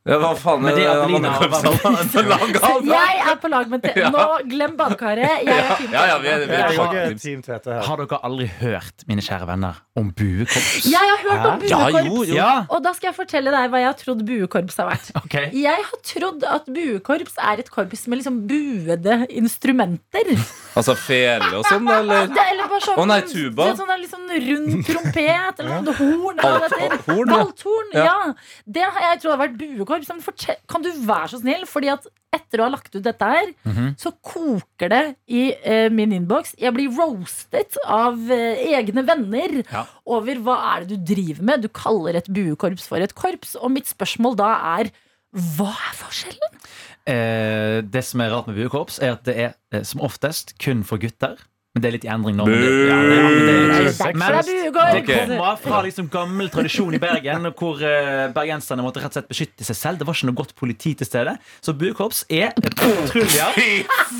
[0.03, 1.31] Ja, hva faen er det Adelina?
[1.39, 4.09] Jeg er på lag med Tete.
[4.11, 5.45] Nå, glem badekaret.
[5.47, 7.19] Jeg er Team Ja, ja, vi er, vi er er på også Team.
[7.23, 7.85] Team Tete her.
[7.87, 10.89] Har dere aldri hørt, mine kjære venner, om buekorps?
[10.91, 12.09] Jeg har hørt om Ja, buekorps.
[12.11, 12.35] jo, jo.
[12.35, 15.13] Ja, Og da skal jeg fortelle deg hva jeg har trodd buekorps har vært.
[15.23, 20.33] ok Jeg har trodd at buekorps er et korps med liksom buede instrumenter.
[20.75, 22.27] Altså fele og sånn, eller?
[22.33, 23.71] Det, eller bare sånn, Å nei, tuba.
[23.71, 26.39] Sånn, sånn, litt sånn rund trompet eller noe horn.
[26.43, 27.03] eller hva det heter.
[27.07, 27.41] Horn, ja.
[27.47, 28.05] Althorn, Ja.
[28.11, 28.35] ja.
[28.67, 29.59] Det har jeg trodd har vært
[29.93, 31.67] Men kan du være så snill?
[31.69, 33.91] Fordi at etter å ha lagt ut dette her, Mhm.
[34.01, 36.55] så koker det i eh, min innboks.
[36.59, 39.85] Jeg blir roastet av eh, egne venner Ja.
[40.07, 41.63] over hva er det du driver med.
[41.63, 43.55] Du kaller et buekorps for et korps.
[43.61, 44.91] Og mitt spørsmål da er
[45.35, 46.59] hva er forskjellen?
[47.07, 50.83] eh, Det som er rart med buekorps, er at det er eh, som oftest kun
[50.85, 51.37] for gutter.
[51.73, 52.45] Men det er litt i endring nå.
[52.45, 54.91] Men det, ja, det, ja, men det er Det er men det er buekorps.
[54.93, 59.31] det kommer fra liksom gammel tradisjon i Bergen, hvor eh, bergenserne måtte rett og slett
[59.33, 60.03] beskytte seg selv.
[60.03, 61.33] Det var ikke noe godt politi til stede.
[61.65, 63.71] Så buekorps er patruljer Fy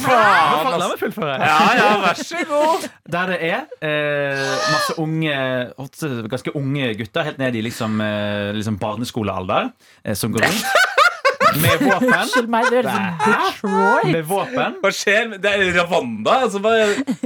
[0.09, 1.35] La meg fullføre.
[1.45, 2.89] Ja, ja, vær så god.
[3.13, 5.37] Der det er eh, masse unge
[6.33, 9.75] ganske unge gutter, helt ned i liksom, eh, liksom barneskolealder,
[10.17, 10.82] som går rundt
[11.61, 12.09] med våpen.
[12.13, 14.09] Unnskyld meg, det høres ut.
[14.13, 14.79] Med våpen.
[14.83, 15.37] Hva skjer?
[15.43, 16.39] Det er Ravanda.
[16.47, 16.75] Altså, hva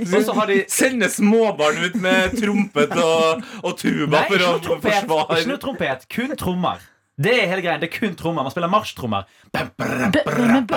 [0.07, 4.53] Og så har de Sender småbarn ut med trompet og, og tuba Nei, for å
[4.65, 6.85] trompet, ikke noe trompet kun trommer.
[7.17, 8.45] Det er hele greien, det er kun trommer.
[8.45, 9.25] Man spiller marsjtrommer.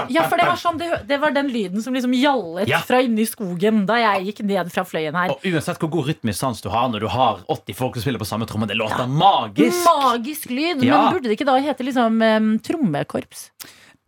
[0.10, 2.80] Ja, for det var, sånn, det, det var den lyden som liksom gjallet Ja.
[2.86, 5.34] fra inni skogen da jeg gikk ned fra fløyen her.
[5.34, 8.22] Og uansett hvor god rytmisk sans du har når du har 80 folk som spiller
[8.24, 9.84] på samme tromme, det låter magisk.
[9.84, 10.84] Magisk lyd.
[10.88, 11.02] Ja.
[11.10, 13.50] Men burde det ikke da hete liksom um, trommekorps?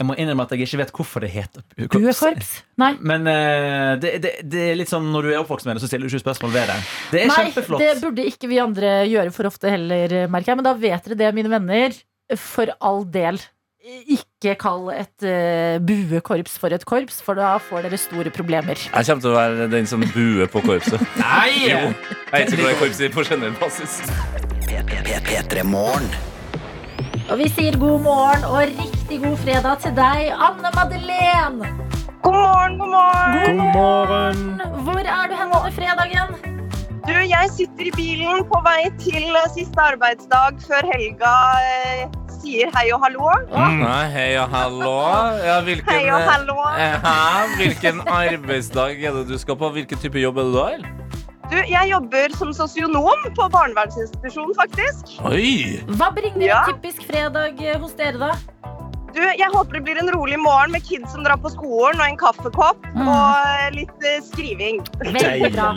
[0.01, 2.21] Jeg må innrømme at jeg ikke vet hvorfor det heter buekorps.
[2.23, 2.53] korps.
[2.81, 2.93] Nei.
[3.05, 5.91] Men uh, det, det, det er litt sånn når du er oppvokst med det, så
[5.91, 6.77] stiller du ikke spørsmål ved det.
[7.11, 7.83] Det er Nei, kjempeflott.
[7.83, 10.61] det burde ikke vi andre gjøre for ofte heller, merker jeg.
[10.63, 11.99] Men da vet dere det, mine venner.
[12.39, 13.41] For all del.
[13.81, 18.77] Ikke kall et uh, buekorps for et korps, for da får dere store problemer.
[18.77, 21.01] Jeg kommer til å være den som buer på korpset.
[21.17, 21.65] Nei!
[21.65, 21.79] Jo.
[21.89, 23.97] Jeg er ikke glad i korps på generell basis.
[27.31, 31.73] Og vi sier god morgen og riktig god fredag til deg, Anne Madeleine.
[32.21, 33.57] God morgen, god morgen.
[33.57, 34.61] God morgen.
[34.85, 36.60] Hvor er du hen denne fredagen?
[37.07, 41.31] Du, jeg sitter i bilen på vei til eh, siste arbeidsdag før helga
[41.65, 42.03] eh,
[42.41, 43.31] sier hei og hallo.
[43.49, 44.93] Nei, hei og hallo.
[45.41, 46.57] Ja, hvilken, Hei og hallo.
[46.77, 49.71] eh, hvilken arbeidsdag er det du skal på?
[49.77, 50.67] Hvilken type jobb er det da?
[50.69, 50.89] har?
[51.51, 55.17] Du, jeg jobber som sosionom på barnevernsinstitusjon, faktisk.
[55.27, 55.81] Oi!
[55.99, 56.61] Hva bringer Ja.
[56.69, 58.31] en typisk fredag eh, hos dere, da?
[59.11, 62.05] Du, jeg håper det blir en rolig morgen med kids som drar på skolen, og
[62.07, 63.07] en kaffekopp Mm.
[63.07, 64.81] og litt uh, skriving.
[64.99, 65.69] Veldig bra.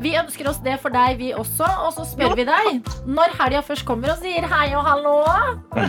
[0.00, 1.66] Vi ønsker oss det for deg, vi også.
[1.84, 5.16] Og så spør vi deg, når helga først kommer og sier hei og hallo,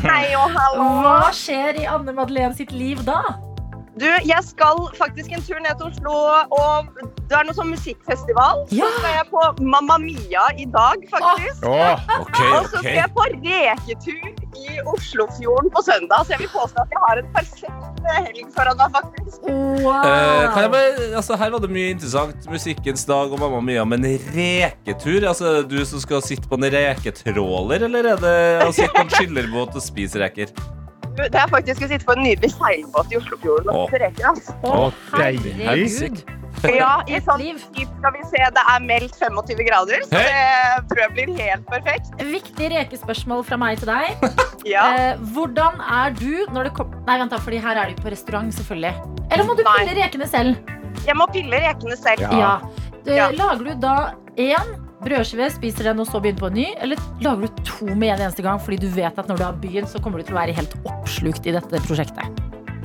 [0.04, 0.88] Hei og hallo.
[1.04, 3.22] hva skjer i Anne Madeleine sitt liv da?
[3.96, 6.16] Du, jeg skal faktisk en tur ned til Oslo,
[6.52, 6.90] og
[7.32, 8.66] det er noe sånn musikkfestival.
[8.76, 8.84] Ja.
[8.92, 11.64] Så skal jeg på Mamma Mia i dag, faktisk.
[11.64, 12.50] Oh, okay, okay.
[12.58, 16.94] Og så skal jeg på reketur i Oslofjorden på søndag, så jeg vil påstå at
[16.96, 19.50] jeg har en perfekt eh, helg foran meg, faktisk.
[19.50, 20.06] Wow.
[20.06, 22.48] Eh, kan jeg bare, altså Her var det mye interessant.
[22.52, 23.84] Musikkens dag og Mamma Mia.
[23.88, 25.28] Men reketur?
[25.32, 28.94] Altså, er det du som skal sitte på en reketråler, eller er det å sitte
[28.96, 30.54] på en skillerbåt og spise reker?
[31.16, 34.32] Det er faktisk å sitte på en nydelig seilbåt i Oslofjorden og spise reker.
[34.34, 34.58] Altså.
[34.68, 36.26] Å, herregud.
[36.64, 37.60] Ja, i sånn liv.
[37.60, 42.14] skal vi se, det er meldt 25 grader, så det tror jeg blir helt perfekt.
[42.22, 44.16] Viktig rekespørsmål fra meg til deg.
[44.66, 44.82] Ja.
[44.98, 48.10] Eh, hvordan er du når det kommer Nei, vent da, fordi her er du på
[48.10, 48.96] restaurant, selvfølgelig.
[49.30, 49.76] Eller må du Nei.
[49.84, 50.72] pille rekene selv?
[51.06, 52.24] Jeg må pille rekene selv.
[52.26, 52.40] Ja.
[52.40, 52.54] Ja.
[53.06, 53.28] Eh, Ja.
[53.38, 53.94] Lager du da
[54.42, 54.72] én
[55.06, 56.66] brødskive, spiser den og så begynner på en ny?
[56.82, 59.54] Eller lager du to med en eneste gang fordi du vet at når du har
[59.62, 62.42] begynt, så kommer du til å være helt oppslukt i dette prosjektet?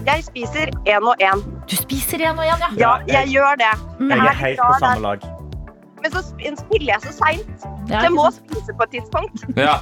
[0.06, 1.42] Jeg spiser én og én.
[1.68, 2.70] Du spiser én og én, ja.
[2.80, 3.74] Ja, jeg gjør det.
[3.98, 4.10] Mm.
[4.14, 5.30] Jeg er helt på samme lag.
[6.00, 7.66] Men så spiller jeg så seint.
[7.90, 9.44] Ja, jeg må spise på et tidspunkt.
[9.60, 9.76] Ja,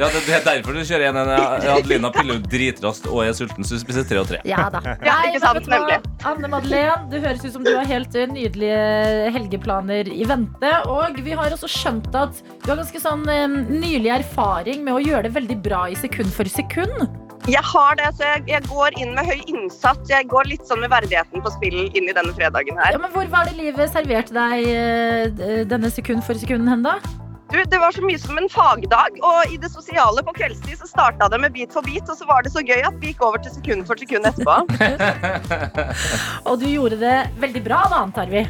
[0.00, 1.30] ja det, det er derfor du kjører en.
[1.72, 4.42] Adelina piller jo dritraskt og er sulten, så du spiser tre og tre.
[4.48, 4.82] Ja da.
[5.06, 5.98] Ja, Nei, ikke sant, du nemlig.
[6.28, 10.74] Anne Madeleine, det høres ut som du har helt eh, nydelige helgeplaner i vente.
[10.92, 15.04] Og vi har også skjønt at du har ganske sånn eh, nylig erfaring med å
[15.04, 17.06] gjøre det veldig bra i sekund for sekund.
[17.50, 20.10] Jeg har det, så jeg, jeg går inn med høy innsats.
[20.10, 22.94] Jeg går litt sånn med verdigheten på spill inn i denne fredagen her.
[22.94, 27.00] Ja, men Hvor var det livet serverte deg eh, denne sekund for sekunden hen, da?
[27.52, 30.86] Du, det var så mye som en fagdag, og i det sosiale på kveldstid så
[30.88, 33.26] starta det med Bit for bit, og så var det så gøy at vi gikk
[33.26, 34.54] over til sekund for sekund etterpå.
[36.48, 38.46] Og du gjorde det veldig bra, da, antar vi.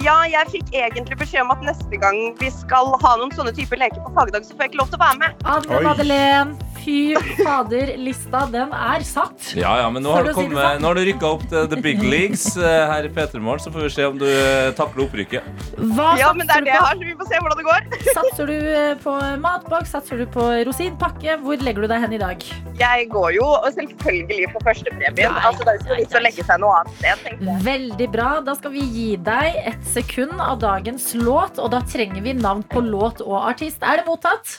[0.00, 3.80] Ja, jeg fikk egentlig beskjed om at neste gang vi skal ha noen sånne typer
[3.82, 5.46] leker på fagdag, så får jeg ikke lov til å være med.
[5.56, 9.50] Anne Madeleine, fy fader, lista den er satt.
[9.56, 12.02] Ja, ja, men nå har si kommet, nå har du rykka opp til the big
[12.04, 15.48] leagues eh, her i P3morgen, så får vi se om du eh, takler opprykket.
[15.96, 17.88] Hva Ja, men det er det jeg har, så vi får se hvordan det går.
[18.18, 19.94] Satser du eh, på matboks?
[19.96, 21.38] Satser du på rosinpakke?
[21.44, 22.46] Hvor legger du deg hen i dag?
[22.78, 25.40] Jeg går jo selvfølgelig på førstepremien.
[25.42, 27.66] Altså, det er jo ikke vits å legge seg noe annet sted, tenkte jeg.
[27.68, 28.30] Veldig bra.
[28.46, 32.64] Da skal vi gi deg et sekund av dagens låt, og da trenger vi navn
[32.70, 33.82] på låt og artist.
[33.82, 34.58] Er det mottatt?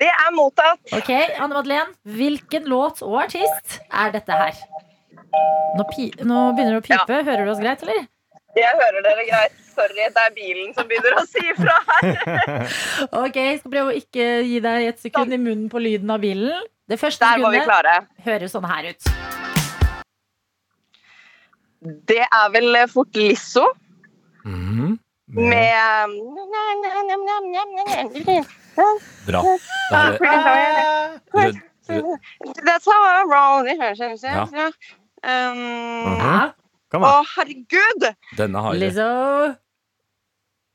[0.00, 0.80] Det er mottatt.
[0.96, 4.56] Ok, Anne Madeleine, hvilken låt og artist er dette her?
[5.76, 7.18] Nå, pi nå begynner det å pipe.
[7.26, 8.06] Hører du oss greit, eller?
[8.56, 9.58] Jeg hører dere greit.
[9.70, 12.64] Sorry, det er bilen som begynner å si ifra her.
[13.20, 16.20] Ok, jeg skal prøve å ikke gi deg et sekund i munnen på lyden av
[16.24, 16.64] bilen.
[16.90, 19.02] Det første Der sekundet høres sånn her ut.
[22.10, 23.68] Det er vel eh, fort Lisso
[24.44, 24.98] Mhm.
[25.30, 26.10] med
[29.26, 29.42] Bra.
[29.90, 31.60] Da er det-
[32.66, 33.66] That's how I roll.
[34.22, 34.42] Ja.
[35.22, 35.58] Um,
[36.18, 36.52] Ja,
[36.90, 38.06] Kom Å, herregud!
[38.36, 38.80] Denne har jeg.
[38.80, 39.56] Lizzo.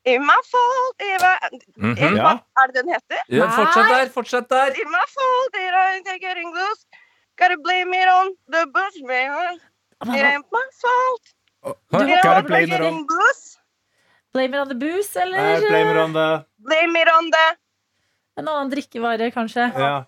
[0.06, 1.36] In my fault, in my,
[1.78, 1.98] Mhm.
[1.98, 2.32] in Ja.
[2.58, 3.18] Er det den heter?
[3.30, 4.68] Ja, fortsett der, fortsett der.
[4.82, 5.74] In my fault, did
[6.16, 6.86] I getting loose?
[7.38, 9.60] Gotta blame it on the bushman.
[10.04, 11.24] It ain't my fault.
[11.92, 13.08] Gotta blame it on-?
[14.34, 17.58] Blame it on the booze, eller Uh, blame it on the Blame it on the
[18.38, 19.72] en annen drikkevare, kanskje?
[19.80, 20.06] ja.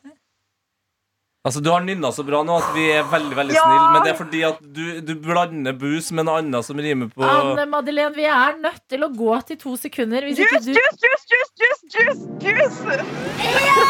[1.47, 3.61] Altså, Du har nynna så bra nå at vi er veldig veldig Ja.
[3.63, 7.07] snille, men det er fordi at du, du blander bus med noe annet som rimer
[7.07, 10.27] på Anne Madeleine, vi er nødt til å gå til to sekunder.
[10.27, 13.87] Hvis ikke Juice, du juice, juice, juice, juice, juice, juice.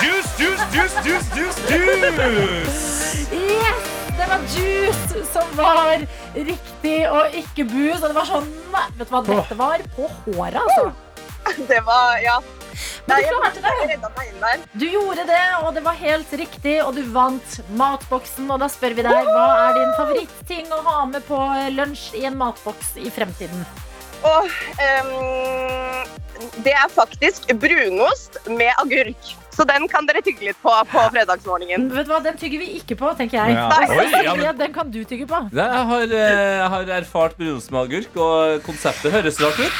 [0.00, 3.28] Juice, juice, juice, juice, juice, juice!
[3.36, 3.78] Yes!
[4.16, 6.00] Det var juice som var
[6.34, 8.00] riktig, og ikke booze.
[8.00, 9.84] Og det var sånn vet du hva dette var?
[9.96, 10.92] På håret, altså.
[11.68, 12.38] Det var, ja.
[13.06, 14.56] Men du klarte det.
[14.72, 18.50] Du gjorde det, og det var helt riktig, og du vant matboksen.
[18.50, 21.40] Og da spør vi deg, hva er din favoritting å ha med på
[21.76, 23.66] lunsj i en matboks i fremtiden?
[24.26, 26.06] Og um,
[26.64, 29.34] det er faktisk brunost med agurk.
[29.56, 31.86] Så den kan dere tygge litt på på fredagsmorgenen.
[31.94, 33.54] Vet du hva, Den tygger vi ikke på, tenker jeg.
[33.56, 33.68] Ja.
[33.88, 35.38] Oi, ja, men- Ja, den kan du tygge på.
[35.52, 39.72] Jeg har, eh, jeg har erfart brunost med agurk, og konseptet høres rart ut.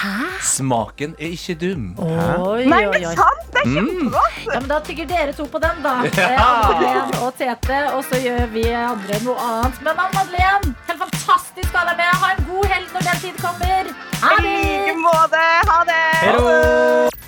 [0.43, 1.95] Smaken er ikke dum.
[1.99, 3.15] Oi, Nei, oi, men oi.
[3.15, 3.45] sant!
[3.53, 3.87] Det er Mm.
[3.87, 4.47] kjempegodt!
[4.53, 5.93] Ja, men Da tygger dere to på den, da.
[6.05, 7.79] Eh, Anne Madeleine og Tete.
[7.95, 9.83] Og så gjør vi andre noe annet.
[9.83, 12.15] Men Anne Madeleine, helt fantastisk å ha deg med.
[12.15, 13.85] Ha en god helg når den tid kommer.
[14.23, 14.97] Ha I like det!
[14.97, 15.45] måte.
[15.69, 17.26] Ha det!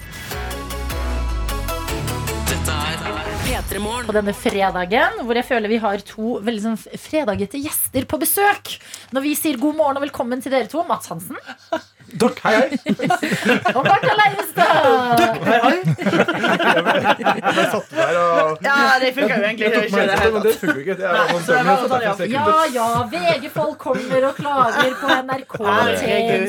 [2.68, 3.12] Dette
[3.46, 4.06] P3 Morgen.
[4.08, 8.74] På denne fredagen, hvor jeg føler vi har to veldig sånn fredagete gjester på besøk.
[9.16, 11.38] Når vi sier god morgen og velkommen til dere to, Mats Hansen
[12.16, 12.68] Dokk, hei, hei.
[13.76, 15.20] og Martha Leivestad.
[15.44, 15.76] Hei, hei.
[15.98, 20.06] Jeg satt der og Ja, det funka jo egentlig ikke.
[20.08, 20.16] det.
[20.32, 20.96] Men det funker ikke.
[20.96, 21.12] Det er,
[21.44, 22.12] så det var sånn, ja.
[22.32, 25.54] Ja, ja, VG-folk kommer og klager på NRK.
[25.98, 26.48] Til.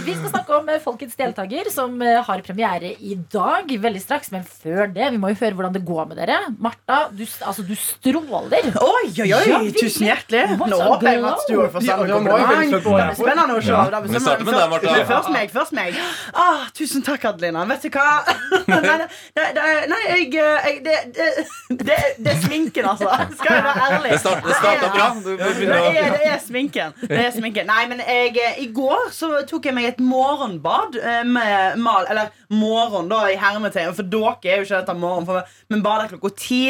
[0.06, 3.64] Vi skal snakke om Folkets deltaker, som eh, har premiere i dag.
[3.80, 6.38] Veldig straks, Men før det, vi må jo høre hvordan det går med dere.
[6.60, 8.70] Martha, du, altså, du stråler.
[8.76, 10.44] Oi, oi, oi, Ja, tusen hjertelig.
[10.60, 13.10] Nå håper jeg at du får samme Ja, kompliment.
[13.10, 13.18] her.
[13.20, 13.72] Spennende å se.
[13.72, 13.84] Ja.
[13.90, 15.04] Da Vi starter med deg, Martha.
[15.10, 15.50] Først meg.
[15.54, 15.98] først meg
[16.34, 17.64] ah, Tusen takk, Adelina.
[17.70, 18.06] Vet du hva?
[18.70, 19.08] nei, det,
[19.56, 21.28] det, nei, jeg, jeg det, det,
[21.70, 23.10] det, det er sminken, altså.
[23.38, 24.10] Skal jeg være ærlig.
[24.14, 25.08] Det start- det starta bra.
[25.24, 26.94] Du Det er, det er sminken.
[27.02, 27.66] Det er sminken.
[27.70, 32.06] Nei, men jeg, eh, i går så tok jeg meg et morgenbad eh, med mal
[32.10, 33.94] Eller morgen, da, i hermetegn.
[33.96, 35.26] For dere er jo ikke dette morgen.
[35.28, 36.62] For, men bader klokka ti.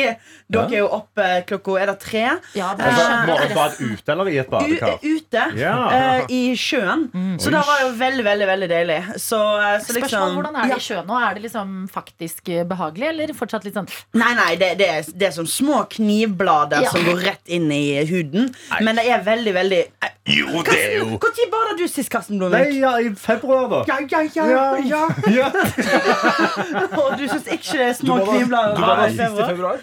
[0.50, 2.26] Dere er jo oppe klokka Er det tre?
[2.58, 3.06] Ja, det Altså.
[3.26, 5.74] Morgenbad ute eller i et U ute Ja.
[6.18, 7.06] Eh, i sjøen.
[7.40, 8.98] Så det var jo veldig, veldig veldig deilig.
[9.22, 11.18] Så, eh, så liksom Spørsmål, hvordan er det i sjøen nå?
[11.28, 15.10] Er det liksom faktisk eh, behagelig, eller fortsatt litt sånn Nei, nei, det, det, er,
[15.14, 16.90] det er som små knivblader Ja.
[16.94, 18.50] som går rett inn i huden.
[18.80, 22.38] Men det er veldig, veldig eh, Jo, det er jo Når bada du sist, Karsten
[22.38, 22.74] Nei, Blomvik?
[22.80, 23.80] ja, i februar, da.
[23.88, 24.46] Ja, ja, ja,
[24.84, 25.02] ja.
[25.30, 25.48] Ja.
[27.00, 28.76] Og du syns ikke det er små knivblader?
[28.76, 29.50] du var Nei, sist i februar?
[29.50, 29.76] februar?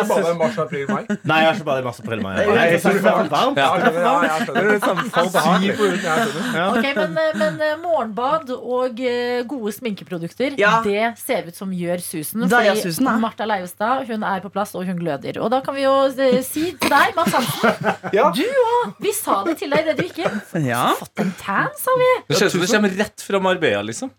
[0.00, 1.02] Ikke bare mars, april, mai.
[1.24, 2.32] Nei, jeg har ikke badet i mars, april, mai.
[2.36, 3.60] Det er Nei, Jeg er varmt.
[3.60, 4.60] Ja, jeg skjønner, ja, jeg skjønner.
[4.60, 5.30] Det er litt sånn for
[5.78, 10.80] Ok, men, eh, men eh, morgenbad og eh, gode sminkeprodukter, Ja.
[10.84, 12.46] det ser ut som gjør susen.
[12.48, 13.16] fordi Susen, ja.
[13.22, 15.40] Martha Leivestad hun er på plass, og hun gløder.
[15.42, 15.94] Og da kan vi jo
[16.42, 18.30] si til deg, Mads Hansen Ja.
[18.34, 18.94] Du òg!
[19.00, 20.66] Vi sa det til deg idet du gikk inn.
[20.66, 20.90] Ja.
[20.98, 22.10] Fått en tan, sa vi.
[22.28, 24.10] Det ser ut som det kommer rett fra Marbella, liksom.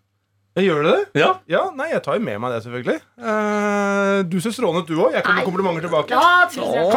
[0.51, 1.03] Jeg gjør du det?
[1.15, 1.29] Ja.
[1.47, 2.97] Ja, nei, jeg tar jo med meg det, selvfølgelig.
[3.23, 5.13] Eh, du ser strålende ut, du òg.
[5.15, 6.11] Jeg kommer med komplimenter tilbake.
[6.11, 6.91] Ja, tusen.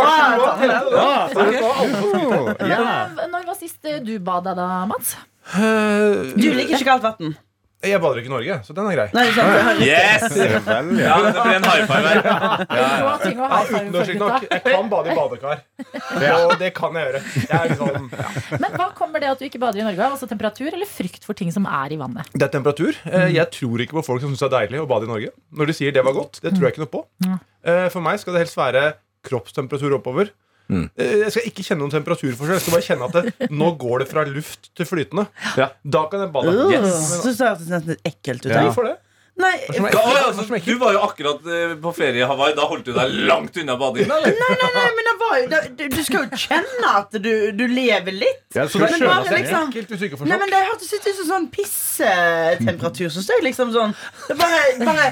[1.38, 1.70] Takk.
[3.30, 5.14] Når var sist eh, du bada da, Mats?
[5.54, 7.36] Uh, Du liker ikke kaldt vann.
[7.84, 9.06] Jeg bader ikke i Norge, så den er grei.
[9.16, 9.82] Nei, sant?
[9.84, 10.24] Yes!
[10.64, 11.04] Vel, ja.
[11.04, 12.20] Ja, det blir en high five her.
[12.24, 14.46] Bra ting å ha Ja, erfaring for, Utendørs nok.
[14.54, 15.62] Jeg kan bade i badekar.
[16.48, 17.22] Og det kan jeg gjøre.
[17.44, 18.28] Jeg er liksom, ja.
[18.64, 20.16] Men hva kommer det at du ikke bader i Norge av?
[20.16, 22.30] Altså temperatur eller frykt for ting som er i vannet?
[22.34, 22.96] Det er temperatur.
[23.10, 25.32] Eh, Jeg tror ikke på folk som syns det er deilig å bade i Norge.
[25.54, 27.04] Når de sier det var godt, det tror jeg ikke noe på.
[27.64, 28.86] Eh, For meg skal det helst være
[29.24, 30.32] kroppstemperatur oppover.
[30.72, 30.87] Mm.
[30.96, 32.57] Eh, Jeg skal ikke kjenne noen temperaturforskjell.
[32.57, 35.27] Jeg skal bare kjenne at det, nå går det fra luft til flytende.
[35.61, 35.68] Ja.
[35.85, 36.55] Da kan jeg bade.
[36.57, 37.03] Uh, Yes.
[37.20, 38.53] Så det hørtes nesten litt ekkelt ut.
[38.55, 38.62] Ja.
[38.68, 38.94] Hvorfor det?
[39.36, 42.54] Nei, for, Ja, ja, altså, du var jo akkurat eh, på ferie i Hawaii.
[42.54, 44.06] Da holdt du deg langt unna badingen.
[44.12, 47.32] Nei, nei, nei, men det var jo det- Du du skal jo kjenne at du,
[47.52, 48.44] du lever litt.
[48.54, 53.10] Ja, Så det er bare liksom- Nei, men Det hørtes ut som sånn pissetemperatur.
[53.10, 53.94] Så det er liksom sånn
[54.28, 55.06] Det bare, bare,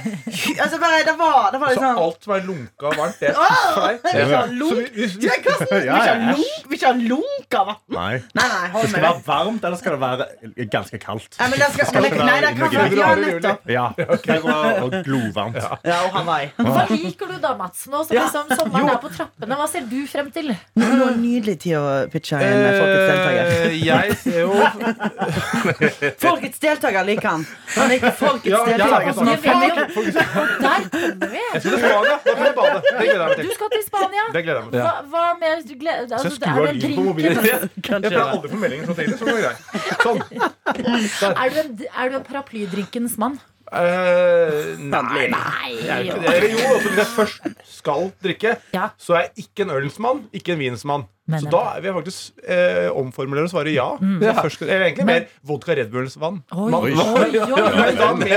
[0.63, 3.89] altså bare Det var, det var Så sånn alt er lunka varmt, det er for
[3.89, 4.55] deg?
[4.63, 7.77] Lunk- vi- Vi ikke ha- Ja, ja, lunk- vi ikke ha lunka vann.
[7.89, 8.23] Nei.
[8.39, 10.25] Nei, nei, hold Det skal med være varmt, eller skal det være
[10.71, 11.39] ganske kaldt?
[11.41, 13.61] Nei, men det skal, skal men, nei, det kan være Ja, nettopp.
[13.73, 13.93] Ja.
[14.13, 15.57] Og, og glovarmt.
[15.87, 16.51] Ja, og Hawaii.
[16.59, 17.87] Hva liker du da, Mats?
[17.91, 18.25] Nå som Ja.
[18.27, 20.53] liksom sommeren er på trappene, hva ser du frem til?
[20.77, 23.45] Nå er det nydelig tid å pitche inn folkets deltaker.
[23.69, 24.53] Eh, Jeg ser jo
[26.27, 27.47] Folkets deltaker liker han.
[27.77, 29.07] Han liker folkets Ja, ja, deltaker.
[29.07, 29.75] ja, Det jo.
[30.03, 31.43] Og der kommer vi!
[31.53, 32.19] Jeg skal til Spania.
[32.23, 32.79] Da kan jeg bade.
[32.83, 34.25] Det gleder jeg meg Du skal til Spania.
[34.33, 34.83] Det gleder jeg meg til.
[34.83, 37.07] Hva, hva mer du gleder Så altså, skrur Er av det lyden på drinken?
[37.13, 37.33] mobilen.
[37.93, 39.17] Jeg pleier aldri å få meldinger fra tidlig.
[39.19, 39.61] Så det går greit.
[40.03, 41.35] Sånn.
[41.37, 41.71] Er du en,
[42.03, 43.39] er du en paraplydrinkens mann?
[43.73, 45.29] Eh, nei.
[45.33, 45.71] Nei!
[45.89, 46.11] Er.
[46.13, 47.47] Eller jo, altså, hvis jeg først
[47.79, 48.89] skal drikke, Ja.
[49.01, 51.07] så er jeg ikke en ølensmann, ikke en vinsmann.
[51.31, 53.85] Men Så da vil jeg faktisk eh, omformulere og svare ja.
[54.03, 54.17] Mm.
[54.25, 54.33] ja.
[54.43, 56.41] først eller egentlig mer vodka Red Bulls vann.
[56.51, 57.29] Oi, oi, oi,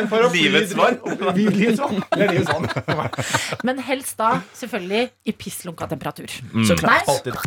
[0.12, 1.98] paraply- Livets vann.
[2.14, 3.64] Livets.
[3.66, 6.30] Men helst da selvfølgelig i pisslunka temperatur.
[6.68, 7.10] Så klart.
[7.10, 7.42] Alltid.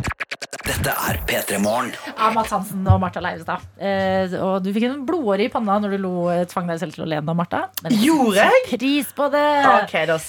[0.69, 1.89] Dette er P3 Morgen.
[2.19, 3.63] av Mads Hansen og Martha Leivestad.
[3.81, 6.93] Eh, og du fikk en blodåre i panna når du lo, eh, tvang deg selv
[6.93, 7.63] til å le nå, Martha.
[7.81, 8.65] Men Gjorde jeg?
[8.75, 9.45] pris på det!
[9.71, 10.19] Ok, det.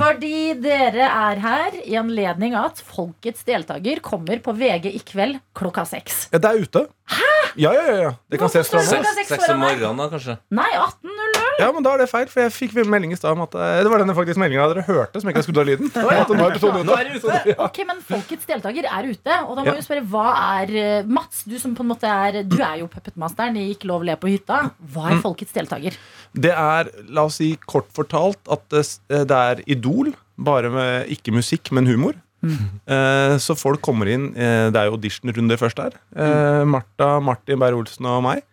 [0.00, 0.32] Fordi
[0.64, 5.84] dere er her i anledning av at Folkets deltaker kommer på VG i kveld klokka
[5.88, 6.28] seks.
[6.32, 6.86] Ja, det er ute.
[7.14, 7.30] Hæ?
[7.60, 8.12] Ja, ja, ja, ja.
[8.32, 9.00] Det kan ses fra nå.
[9.14, 10.34] Seks, om morgenen, da, kanskje.
[10.56, 11.42] Nei, 18.00.
[11.60, 13.76] Ja, men da er det feil, for jeg fikk melding i stad om at eh,
[13.86, 15.90] Det var denne faktisk meldinga dere hørte, som ikke har skrudd av lyden.
[15.94, 17.54] At nå er episoden ute.
[17.68, 19.36] Ok, men Folkets deltaker er ute.
[19.46, 19.84] Og da må vi ja.
[19.86, 20.24] spørre, hva
[20.58, 23.86] er eh, Mats, du som på en måte er Du er jo puppetmasteren i Ikke
[23.92, 24.64] lov å le på hytta.
[24.90, 25.18] Hva Mm.
[25.18, 25.96] er Folkets deltaker?
[26.34, 31.70] Det er, la oss si kort fortalt, at det er Idol, bare med ikke musikk,
[31.76, 32.16] men humor.
[32.44, 35.98] Eh, så folk kommer inn eh, Det er jo auditionrunde først der.
[36.12, 38.44] Eh, Martha, Martin Beyer-Olsen og meg.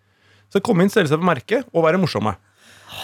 [0.52, 2.36] Så kom inn, stelle seg på merket og være morsomme.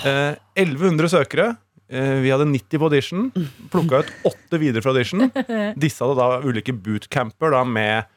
[0.08, 1.56] Eh, 1100 søkere.
[1.88, 3.28] Vi hadde 90 på audition.
[3.71, 5.30] Plukka ut åtte videre fra audition.
[5.84, 8.13] Disse hadde da ulike bootcamper da med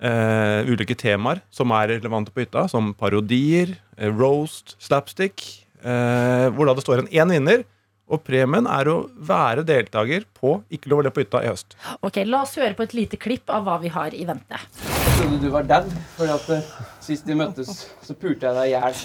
[0.00, 3.74] Uh, ulike temaer som er relevante på hytta, som parodier,
[4.16, 5.44] roast, slapstick.
[5.84, 7.66] Uh, hvor da det står en én vinner.
[8.10, 11.76] Og premien er å være deltaker på Ikke lov å le på hytta i høst.
[12.02, 14.58] Ok, La oss høre på et lite klipp av hva vi har i vente.
[14.82, 16.70] Jeg trodde du var dad, fordi at eh,
[17.04, 17.70] sist de møttes,
[18.02, 19.04] så pulte jeg deg i hjel.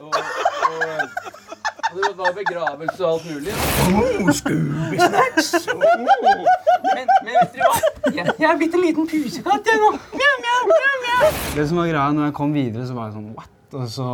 [0.00, 0.18] Og, og,
[1.94, 3.54] og det var begravelse og alt mulig.
[6.94, 7.78] Men, men vet dere hva?
[8.14, 9.90] Jeg, jeg er blitt en liten pusekatt, jeg nå.
[10.14, 11.32] Mjau, mjau, mjau.
[11.56, 13.50] Det som var greia, når jeg kom videre, så var jeg sånn what?
[13.74, 14.08] Og så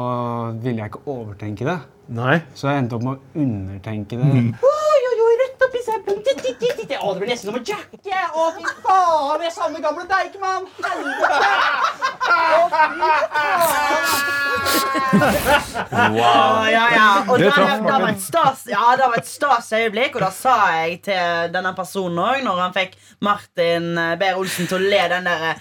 [0.62, 1.78] ville jeg ikke overtenke det.
[2.16, 2.38] Nei.
[2.56, 4.30] Så jeg endte opp med å undertenke det.
[4.66, 4.89] Oi,
[7.00, 8.20] Å, det blir nesten som å jacke.
[8.34, 10.66] Å, fy faen, vi er samme gamle Deichman.
[10.84, 11.36] Helvete.
[16.10, 16.66] Wow.
[16.70, 17.06] Ja, ja.
[17.28, 20.54] Og Det traff det, et stas, ja, det var et stas øyeblikk, og da sa
[20.80, 25.52] jeg til denne personen òg, når han fikk Martin Beyer-Olsen til å le den derre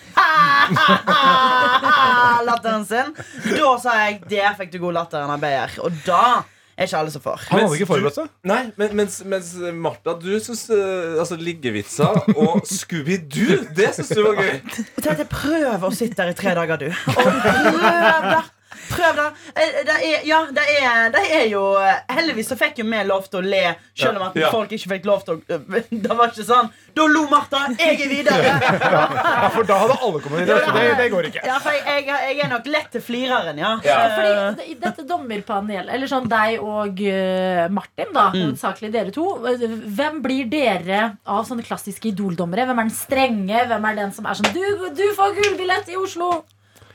[2.50, 3.14] latteren sin,
[3.56, 5.80] da sa jeg 'der fikk du god latter, Anna Beyer'.
[5.84, 6.44] Og da
[6.80, 7.42] er ikke alle som får.
[7.50, 8.30] Han hadde ikke forberedt seg.
[8.48, 14.24] Nei, men, mens, mens Martha, du syns uh, altså, liggevitser og Scooby-Doo, det syns du
[14.24, 14.56] var gøy.
[15.04, 16.88] Tenk, prøv å sitte der i tre dager, du.
[17.20, 18.42] Og prøv, da.
[18.90, 19.28] Prøv da.
[19.56, 21.64] Eh, Det er, ja, det er, det er jo
[22.10, 24.50] Heldigvis så fikk jo vi lov til å le, selv om at Ja.
[24.52, 25.60] folk ikke fikk lov til å
[26.06, 28.50] Det var ikke sånn Da lo Martha, jeg er videre.
[28.50, 30.64] Ja, for da hadde alle kommet videre.
[30.66, 31.44] Så det, det går ikke.
[31.48, 33.76] Ja, for jeg, jeg, jeg er nok lett til flireren, ja.
[33.86, 38.54] Ja, fordi dette dommerpanelet, eller sånn deg og eh, Martin, da, Mm.
[38.92, 42.66] dere to, hvem blir dere av sånne klassiske idoldommere?
[42.70, 43.66] Hvem er den strenge?
[43.70, 46.44] Hvem er den som er sånn Du, du får gullbillett i Oslo!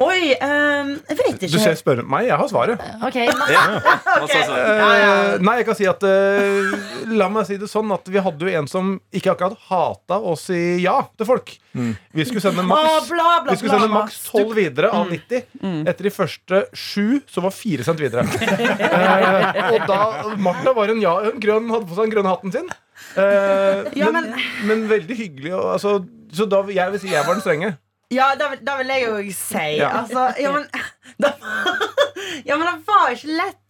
[0.03, 1.49] Oi, um, jeg vet ikke.
[1.53, 2.80] Du ser spørre meg, jeg har svaret.
[3.07, 3.18] Ok,
[4.24, 6.72] Uh, nei, jeg kan si at uh,
[7.14, 10.34] La meg si det sånn at vi hadde jo en som ikke akkurat hata å
[10.38, 11.53] si ja til folk.
[11.74, 15.47] Vi skulle sende maks bla, Vi skulle sende maks 12 videre av 90.
[15.90, 18.24] Etter de første sju så var fire sendt videre.
[18.26, 20.01] uh, og da
[20.42, 22.70] Martha var en ja, en grønn, hadde på seg den grønne hatten sin.
[23.18, 24.30] Eh, Ja, men,
[24.66, 25.55] men veldig hyggelig.
[25.55, 25.97] Og, altså,
[26.34, 27.74] så da jeg vil si jeg var den strenge.
[28.14, 29.90] Ja, da, da vil jeg jo si Ja.
[30.02, 30.66] Altså, ja, men
[31.22, 31.34] da,
[32.48, 33.60] Ja, men det var ikke lett.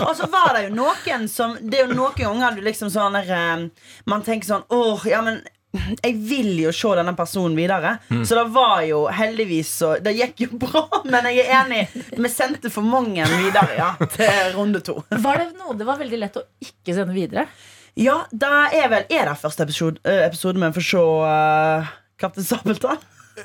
[0.06, 3.16] og så var det jo noen som Det er jo noen ganger du liksom sånn
[3.18, 5.42] der, eh, Man tenker sånn Åh, ja, men
[5.76, 7.98] jeg vil jo se denne personen videre.
[8.08, 8.22] Mm.
[8.24, 11.82] Så det var jo heldigvis så Det gikk jo bra, men jeg er enig.
[12.16, 15.02] Vi sendte for mange videre ja, til runde to.
[15.10, 17.46] Var det noe det var veldig lett å ikke sende videre?
[17.96, 22.44] Ja, da er vel Er det første episode, eh, episode men for se uh, Kaptein
[22.44, 22.96] Sabeltann?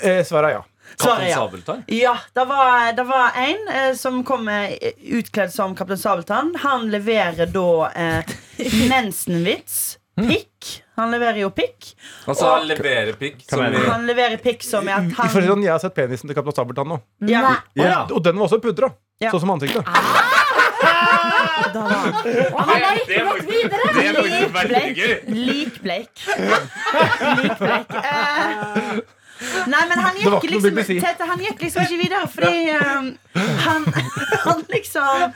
[0.01, 0.61] Eh, svaret er ja.
[0.99, 1.47] Kaptein ja.
[1.87, 4.73] Ja, det var, det var en eh, som kom eh,
[5.19, 6.53] utkledd som Kaptein Sabeltann.
[6.63, 8.23] Han leverer da eh,
[8.91, 9.97] mensenvits.
[10.21, 10.83] Pikk.
[10.99, 11.93] Han leverer jo pikk.
[12.29, 13.39] Altså, han leverer pikk.
[13.49, 15.79] som i- Han leverer pikk som i at For å si han sånn, jeg har
[15.81, 16.99] sett penisen til Kaptein Sabeltann nå.
[17.31, 17.55] Ja.
[17.79, 18.03] Ja.
[18.11, 18.91] Og den var også pudra.
[19.21, 19.31] Ja.
[19.31, 19.87] Sånn som ansiktet.
[21.61, 23.85] Og han har ikke gått videre!
[23.95, 25.13] Det er faktisk veldig gøy.
[25.49, 26.13] Likbleik.
[27.41, 27.97] Likbleik.
[28.01, 29.01] Eh,
[29.71, 33.07] Nei, men han gikk liksom Tete, han gikk liksom ikke videre, fordi eh,
[33.65, 33.87] han,
[34.45, 35.33] han liksom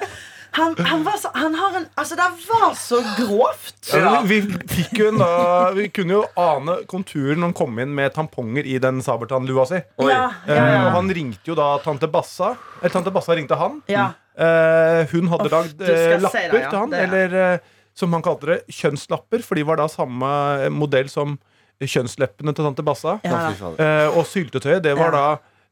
[0.55, 3.89] han, han var så Han har en Altså, det var så grovt.
[3.93, 5.29] Ja, vi, vi fikk jo en da
[5.75, 9.81] Vi kunne jo ane konturen når han kom inn med tamponger i den sabeltannlua si.
[9.99, 10.55] Ja, ja, ja.
[10.55, 12.53] Eh, og han ringte jo da tante Bassa.
[12.81, 13.81] Eller tante Bassa ringte han.
[13.91, 14.09] Ja.
[14.35, 16.69] Eh, hun hadde lagd eh, lapper det, ja.
[16.71, 16.93] til han.
[16.95, 19.43] Det er- Eller eh, som han kalte det, kjønnslapper.
[19.47, 20.31] For de var da samme
[20.65, 21.37] eh, modell som
[21.83, 23.17] kjønnsleppene til tante Bassa.
[23.27, 23.45] Ja.
[23.51, 25.23] Eh, og syltetøyet, det var da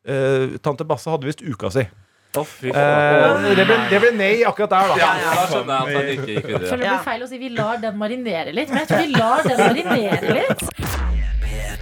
[0.07, 1.85] eh, Tante Bassa hadde visst uka si.
[2.33, 4.97] Fy Eh, det, ble, det ble nei akkurat der, da.
[4.97, 7.37] Ja, da skjønner jeg at han ikke gikk Jeg føler det blir feil å si
[7.43, 8.73] vi lar den marinere litt.
[8.73, 10.63] Men jeg tror vi lar den marinere litt.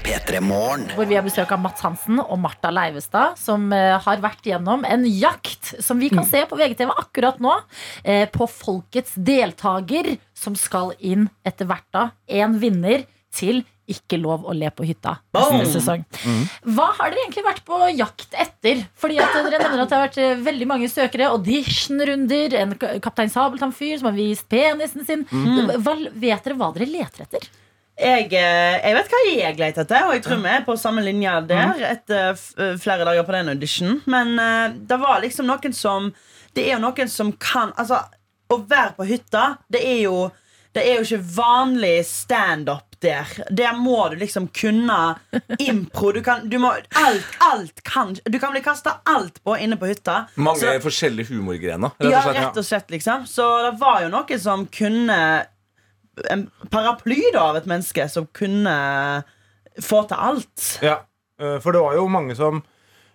[0.02, 0.39] P3
[0.95, 4.84] Hvor vi har besøk av Mats Hansen og Marta Leivestad, som eh, har vært gjennom
[4.88, 7.54] en jakt som vi kan se på VGTV akkurat nå.
[8.04, 12.10] eh, på folkets deltaker som skal inn etter hvert da.
[12.28, 16.03] En vinner til Ikke lov å le på hytta neste sesong.
[16.63, 18.86] Hva har dere egentlig vært på jakt etter?
[18.99, 21.32] Fordi at dere nevner at det har vært eh, veldig mange søkere.
[21.34, 25.25] Auditionrunder, en Kaptein Sabeltann-fyr som har vist penisen sin.
[25.32, 25.73] Mm.
[25.84, 27.49] Hva, vet dere hva dere leter etter?
[27.99, 31.03] Jeg, eh, jeg vet hva jeg leter etter, og jeg tror vi er på samme
[31.03, 31.84] linje der.
[31.89, 33.99] Etter eh, flere dager på den auditionen.
[34.13, 34.38] Men
[34.88, 36.13] det var liksom noen som
[36.55, 37.99] Det er jo noen som kan Altså,
[38.51, 40.29] å være på hytta, det er jo
[40.75, 43.28] Det er jo ikke vanlig standup der.
[43.49, 44.97] Der må du liksom kunne
[45.60, 46.12] impro.
[46.16, 46.72] Du kan, du må,
[47.02, 50.26] alt, alt kan Du kan bli kasta alt på inne på hytta.
[50.36, 51.91] Mange Så- forskjellige humorgrener.
[51.99, 53.26] rett og ja, rett og slett, liksom.
[53.28, 55.22] Så det var jo noe som kunne
[56.30, 59.24] En paraply da av et menneske som kunne
[59.82, 60.66] få til alt.
[60.84, 60.97] Ja,
[61.39, 62.62] eh, for det var jo mange som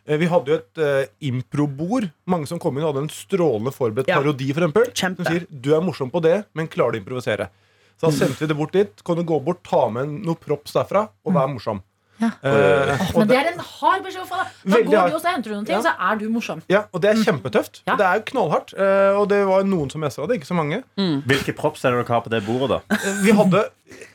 [0.08, 2.08] eh, Vi hadde jo et uh, improbord.
[2.26, 4.16] Mange som kom inn og hadde en strålende forberedt Ja.
[4.22, 4.48] parodi.
[4.54, 7.50] For eksempel, som sier du er morsom på det, men klarer du å improvisere.
[7.96, 9.04] Så da sendte vi det bort dit.
[9.04, 11.82] Kan du gå bort, ta med noe props derfra og være morsom.
[12.16, 12.30] Ja.
[12.48, 14.36] Eh, Men det er en hard beskjed å få.
[14.40, 15.82] Da, da går du og så henter du noen ting, Ja.
[15.84, 16.62] så er du morsom.
[16.72, 17.82] ja, og det er kjempetøft.
[17.86, 18.72] Og det er jo knallhardt.
[18.72, 20.82] eh, og det var noen som mestra det, ikke så mange.
[20.96, 22.96] Hvilke props er det dere har på det bordet, da?
[22.96, 23.64] Eh, Vi hadde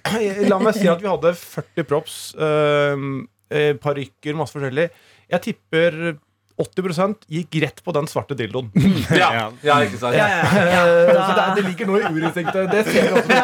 [0.49, 2.17] La meg si at vi hadde 40 props.
[2.35, 3.21] Uh,
[3.83, 4.89] Parykker, masse forskjellig.
[5.29, 6.17] Jeg tipper
[6.59, 8.71] 80% gikk rett på den svarte dildoen.
[9.21, 10.15] Ja, ja, ikke sant?
[10.17, 10.81] Ja, ja, ja.
[11.13, 12.69] Da- Så det, det ligger noe i urinstinktet.
[12.71, 13.37] Det ser vi også.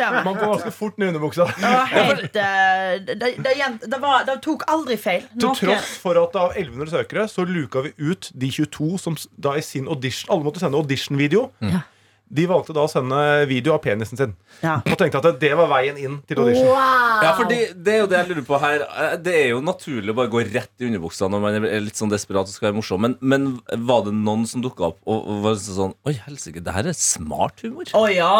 [0.00, 0.10] Ja.
[0.24, 1.46] Man går ganske fort ned i underbuksa.
[1.58, 3.54] Det var helt eh, det, det,
[3.86, 5.24] det, var, det tok aldri feil.
[5.34, 9.56] Til tross for at av 1100 søkere så luka vi ut de 22 som da
[9.58, 11.48] i sin audition Alle måtte sende audition-video.
[12.34, 14.32] De valgte da å sende video av penisen sin.
[14.64, 16.66] Og tenkte at det var veien inn til audition.
[16.66, 18.82] Ja, for det, det er jo det jeg lurer på her.
[18.90, 22.00] Eh, Det er jo naturlig å bare gå rett i underbuksa når man er litt
[22.00, 23.46] sånn desperat og skal være morsom, men, men
[23.86, 26.96] var det noen som dukka opp og, og var sånn Oi, helsike, det her er
[26.98, 27.86] smart humor.
[27.94, 28.32] Å ja.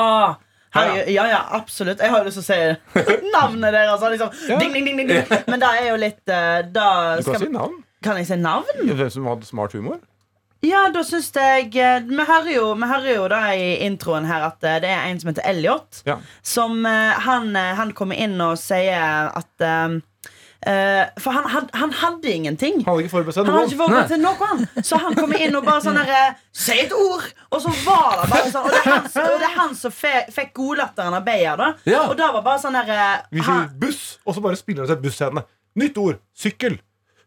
[0.74, 2.00] Herregud, ja, ja, absolutt.
[2.02, 3.92] Jeg har jo lyst til å si navnet deres.
[3.94, 4.58] altså, Liksom.
[4.58, 5.44] Ding, ding, ding, ding, ding.
[5.46, 6.88] Men det er jo litt eh, da
[7.20, 7.76] Du kan si navn.
[8.02, 8.82] Kan jeg si navn?
[8.90, 10.00] Hvem som hadde smart humor?
[10.64, 14.46] Ja, da syns jeg eh, Vi hører jo, vi hører jo da i introen her
[14.48, 16.02] at eh, det er en som heter Elliot.
[16.08, 16.18] Ja.
[16.42, 20.00] Som eh, han, han kommer inn og sier at um,
[20.64, 22.78] Uh, For han, had, han hadde ingenting.
[22.86, 23.64] Han hadde ikke forberedt seg noe.
[23.76, 24.46] forberedt seg noe.
[24.48, 24.62] han.
[24.80, 27.26] Så han kommer inn og bare sånn eh, Si et ord!
[27.50, 28.64] Og så var det bare sånn.
[28.64, 31.60] Og det er han, og det er han som fe, fikk godlatteren av Beyer.
[31.60, 32.06] da Ja.
[32.08, 35.04] Og da var bare sånn eh, Vi sier buss, og så bare spiller han seg
[35.04, 35.44] bussscene.
[35.84, 36.22] Nytt ord.
[36.32, 36.78] Sykkel.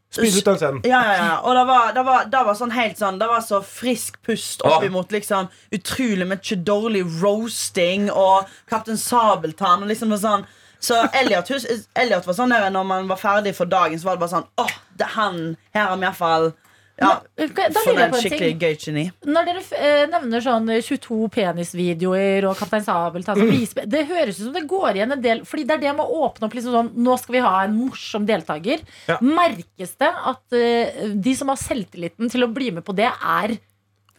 [0.09, 0.81] Spill ut den scenen.
[0.87, 1.33] Ja, ja, ja.
[1.43, 4.63] Og det var, det, var, det var sånn helt sånn Det var så frisk pust
[4.65, 10.47] oppimot liksom utrolig mye dårlig roasting og Kaptein Sabeltann og liksom sånn
[10.79, 11.49] så Elliot,
[11.97, 14.49] Elliot var sånn der når man var ferdig for dagen, så var det bare sånn
[14.61, 15.39] Åh, det er han.
[15.73, 16.51] Her har vi iallfall
[16.97, 19.03] ja, Da jeg funnet på en skikkelig gøy geni.
[19.27, 24.47] Når dere eh, nevner sånn 22 penisvideoer og Kaptein Sabeltann altså, viser Det høres ut
[24.47, 26.73] som det går igjen en del Fordi det er det med å åpne opp liksom
[26.73, 28.81] sånn Nå skal vi ha en morsom deltaker.
[29.09, 29.19] Ja.
[29.21, 33.57] Merkes det at eh, de som har selvtilliten til å bli med på det, er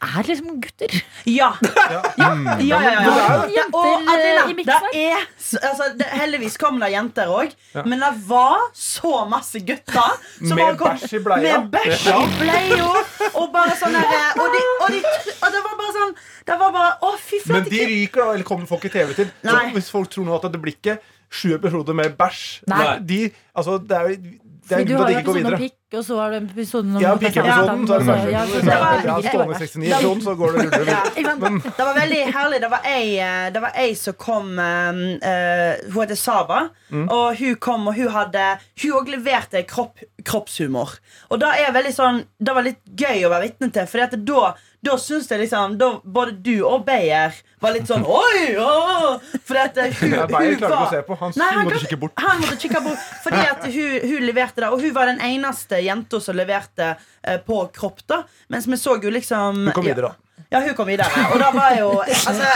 [0.05, 0.93] er liksom gutter?
[1.39, 1.49] Ja.
[1.63, 2.03] Ja.
[2.19, 2.79] Ja, ja,
[3.53, 5.25] ja, og Adelina, eh, i det er,
[5.69, 7.83] altså, det, heldigvis kom det jenter òg, Ja.
[7.85, 10.17] men det var så masse gutter.
[10.39, 11.59] som Med bæsj i bleia.
[11.61, 12.89] Med bæsj i bleia.
[13.35, 15.03] Og bare sånn eh, og, de, og, de,
[15.37, 16.15] og det var bare sånn
[16.49, 18.33] Det var bare Å, fy Men de ryker, da.
[18.35, 19.33] Eller kommer får ikke TV til.
[19.77, 22.85] Hvis folk tror nå at det blir ikke sju episoder med bæsj Nei.
[23.05, 23.19] De,
[23.53, 26.37] altså, det er, det er du har jo episoden om pikk, og så har du
[26.39, 27.87] episoden om Ja, pikkepisoden.
[27.89, 30.91] Så er det ja, Så så det det var- stående 69-episode, så går det ruller
[30.93, 31.65] Ja, sant?
[31.79, 32.61] det var veldig herlig.
[32.61, 36.69] Det var ei, eh, det var ei som kom eh, eh, Hun heter Saba.
[36.91, 37.09] Mm.
[37.09, 38.47] Og hun kom og hun hadde
[38.83, 40.99] Hun òg leverte kropp, kroppshumor.
[41.31, 43.87] Og da er veldig sånn Det var litt gøy å være vitne til.
[43.87, 44.55] Fordi at da
[44.85, 48.55] da syns jeg liksom da, Både du og Beyer var litt sånn Oi!
[48.63, 49.17] Åh!
[49.49, 51.17] Fordi at eh, hun, Ja, Beyer klarte ikke å se på.
[51.19, 52.15] Han Nei, måtte kikke bort.
[52.23, 54.71] Han måtte kikke bort Fordi at hun, hun leverte det.
[54.71, 58.05] Og hun var den eneste jenta som leverte eh, på kropp.
[58.07, 58.23] da
[58.55, 60.45] Mens vi så jo liksom Hun kom videre, da.
[60.55, 61.11] Ja, hun kom videre.
[61.35, 61.91] Og da var jo
[62.31, 62.47] Altså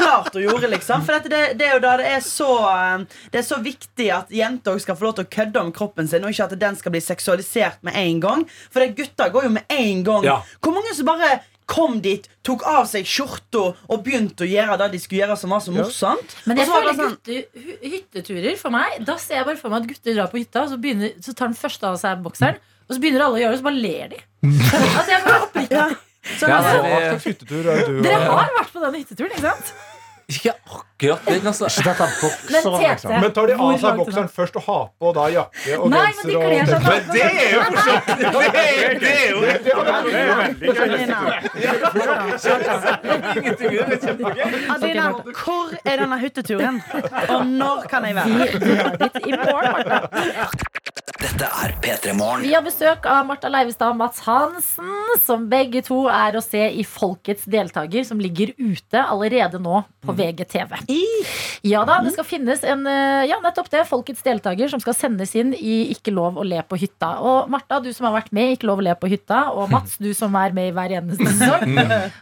[0.00, 1.04] Klart hun gjorde, liksom.
[1.06, 4.08] For dette, det, det er jo da det er så eh, Det er så viktig
[4.16, 6.80] at jenter skal få lov til å kødde om kroppen sin, og ikke at den
[6.80, 8.44] skal bli seksualisert med en gang.
[8.72, 10.26] For det, gutter går jo med en gang.
[10.26, 10.40] Ja.
[10.60, 11.38] Hvor mange som bare
[11.70, 15.52] kom dit, tok av seg skjorta og begynte å gjøre det de skulle gjøre, som
[15.54, 16.32] var så morsomt?
[16.50, 19.90] Men jeg føler sånn- gutte, hytteturer for meg Da ser jeg bare for meg at
[19.92, 22.96] gutter drar på hytta, og så, begynner, så tar den første av seg bokseren, og
[22.96, 24.20] så begynner alle å gjøre det, og så bare ler de.
[24.98, 25.84] altså, jeg bare oppriktig
[26.20, 29.70] så, Ja, altså, hyttetur er du Dere har vært på den hytteturen, ikke sant?
[30.30, 31.64] Ikke akkurat den, altså.
[32.50, 35.90] Men Tete, Men tar de av seg bokseren først og har på da jakke og
[35.90, 36.42] Nei, genser og
[36.86, 38.06] Men det er jo morsomt!
[38.20, 38.64] Det er
[39.10, 41.20] er jo Det er.
[44.74, 45.08] Adelina,
[45.44, 46.82] hvor er denne hytteturen?
[47.28, 48.30] Og når kan jeg være?
[49.34, 49.62] drar
[51.18, 52.44] Dette er P3 Morgen.
[52.44, 54.90] Vi har besøk av Martha Leivestad og Mats Hansen,
[55.24, 60.14] som begge to er å se i Folkets deltaker, som ligger ute allerede nå på
[60.16, 60.76] VGTV.
[61.66, 63.82] Ja da, det skal finnes en eh, Ja, nettopp det.
[63.90, 67.16] Folkets deltaker som skal sendes inn i Ikke lov å le på hytta.
[67.26, 69.68] Og Martha, du som har vært med i Ikke lov å le på hytta, og
[69.74, 71.76] Mats, du som er med i hver eneste sesong.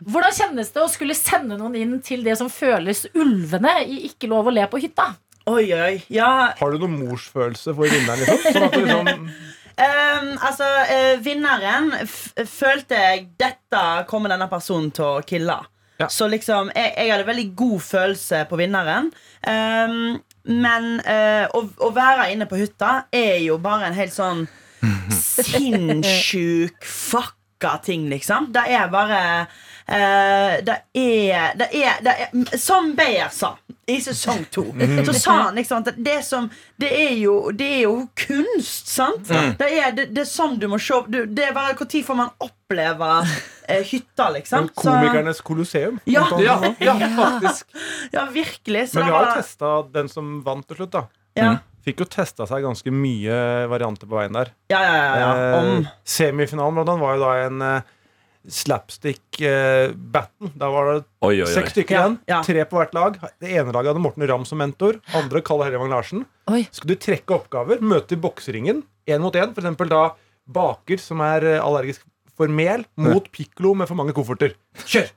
[0.08, 4.30] Hvordan kjennes det å skulle sende noen inn til det som føles ulvene i Ikke
[4.32, 5.12] lov å le på hytta?
[5.48, 8.20] Oi, oi, ja Har du noen morsfølelse for vinneren?
[8.20, 8.52] Liksom?
[8.52, 9.30] Sånn at du liksom
[9.78, 11.92] Um, altså, uh, vinneren
[12.50, 15.54] følte jeg Dette kommer denne personen til å kille.
[16.02, 16.08] Ja.
[16.10, 19.12] Så liksom, jeg, jeg hadde veldig god følelse på vinneren.
[19.46, 20.18] Um,
[20.50, 24.48] men uh, å, å være inne på hytta er jo bare en helt sånn
[25.14, 28.50] sinnssyk fucka ting, liksom.
[28.54, 29.22] Det er bare
[29.88, 33.54] eh, det, er, det er Det er Som Beyer sa
[33.88, 34.66] i sesong to,
[35.06, 39.30] så sa han liksom at det, som, det, er jo, det er jo kunst, sant?
[39.56, 42.18] Det, er, det, det er sånn du må se du, Det er bare Når får
[42.18, 43.08] man oppleve
[43.64, 44.68] eh, hytta, liksom?
[44.74, 45.96] Så- Komikernes kolosseum.
[46.04, 46.26] Ja.
[46.36, 47.72] Ja, ja, faktisk.
[48.12, 48.90] ja, virkelig.
[48.92, 51.06] Så Men vi har jo var- testa den som vant til slutt, da.
[51.40, 51.56] ja.
[51.88, 53.36] Fikk jo testa seg ganske mye
[53.72, 54.50] varianter på veien der.
[54.68, 55.28] Ja, ja, ja, ja.
[55.62, 57.62] Om Eh, semifinalen blant annet var jo da en
[58.46, 60.50] slapstick battle.
[60.58, 61.52] Da var det Oi, oi, oi.
[61.52, 62.18] seks stykker igjen.
[62.30, 62.38] ja.
[62.46, 63.18] Tre på hvert lag.
[63.42, 65.00] Det ene laget hadde Morten Ramm som mentor.
[65.18, 66.24] Andre Kalle Hellevang Larsen.
[66.52, 66.62] Oi.
[66.70, 69.52] Skulle du trekke oppgaver, møte i bokseringen én mot én.
[69.54, 70.02] For eksempel da
[70.48, 72.06] baker som er eh, allergisk
[72.38, 74.54] for mel, mot pikkolo med for mange kofferter.
[74.86, 75.08] Kjør!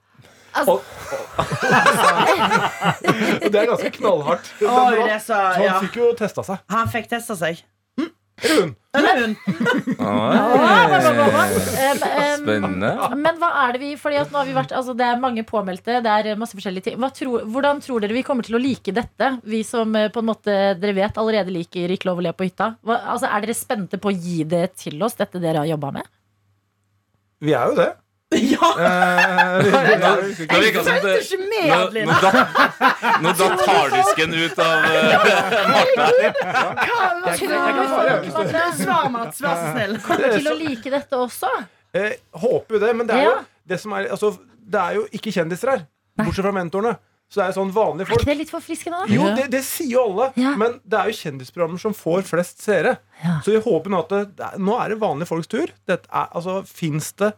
[0.51, 0.81] Altså-
[3.41, 4.49] Og det er ganske knallhardt.
[4.61, 6.63] Er så, Så han fikk jo testa seg.
[6.73, 7.61] Han fikk testa seg.
[12.41, 12.89] Spennende.
[13.15, 15.45] Men hva er det vi Fordi at nå har vi vært altså Det er mange
[15.47, 16.97] påmeldte, det er masse forskjellige ting.
[16.99, 19.27] Hva tror, hvordan tror dere vi kommer til å like dette?
[19.47, 22.49] Vi som eh, på en måte dere vet allerede liker Ikke lov å le på
[22.49, 22.73] hytta.
[22.83, 25.93] Hva, altså, er dere spente på å gi det til oss, dette dere har jobba
[26.01, 26.11] med?
[27.41, 27.91] Vi er jo det.
[28.31, 28.67] Ja!
[29.59, 32.05] Nå virker det som det- ikke med, nå-.
[32.05, 35.17] Nå datt- nå datt harddisken ut av eh,
[38.31, 38.71] Martha.
[38.77, 39.41] Svar, Mats.
[39.41, 39.97] Vær så snill.
[40.05, 41.49] Kommer til å like dette også.
[41.93, 43.43] Eh, håper jo det, men det er jo Ja.
[43.67, 45.85] det som er Altså, det er jo ikke kjendiser her.
[46.17, 46.95] Bortsett fra mentorene.
[47.31, 48.19] Så det er jo sånn vanlige Er folk.
[48.21, 48.97] ikke det litt forfriskende?
[49.07, 49.13] da?
[49.13, 52.97] Jo, det, det sier jo alle, men det er jo kjendisprogrammer som får flest seere.
[53.43, 55.67] Så vi håper nå at det, det er, nå er det vanlige folks tur.
[55.87, 57.31] Dette er, altså, Fins det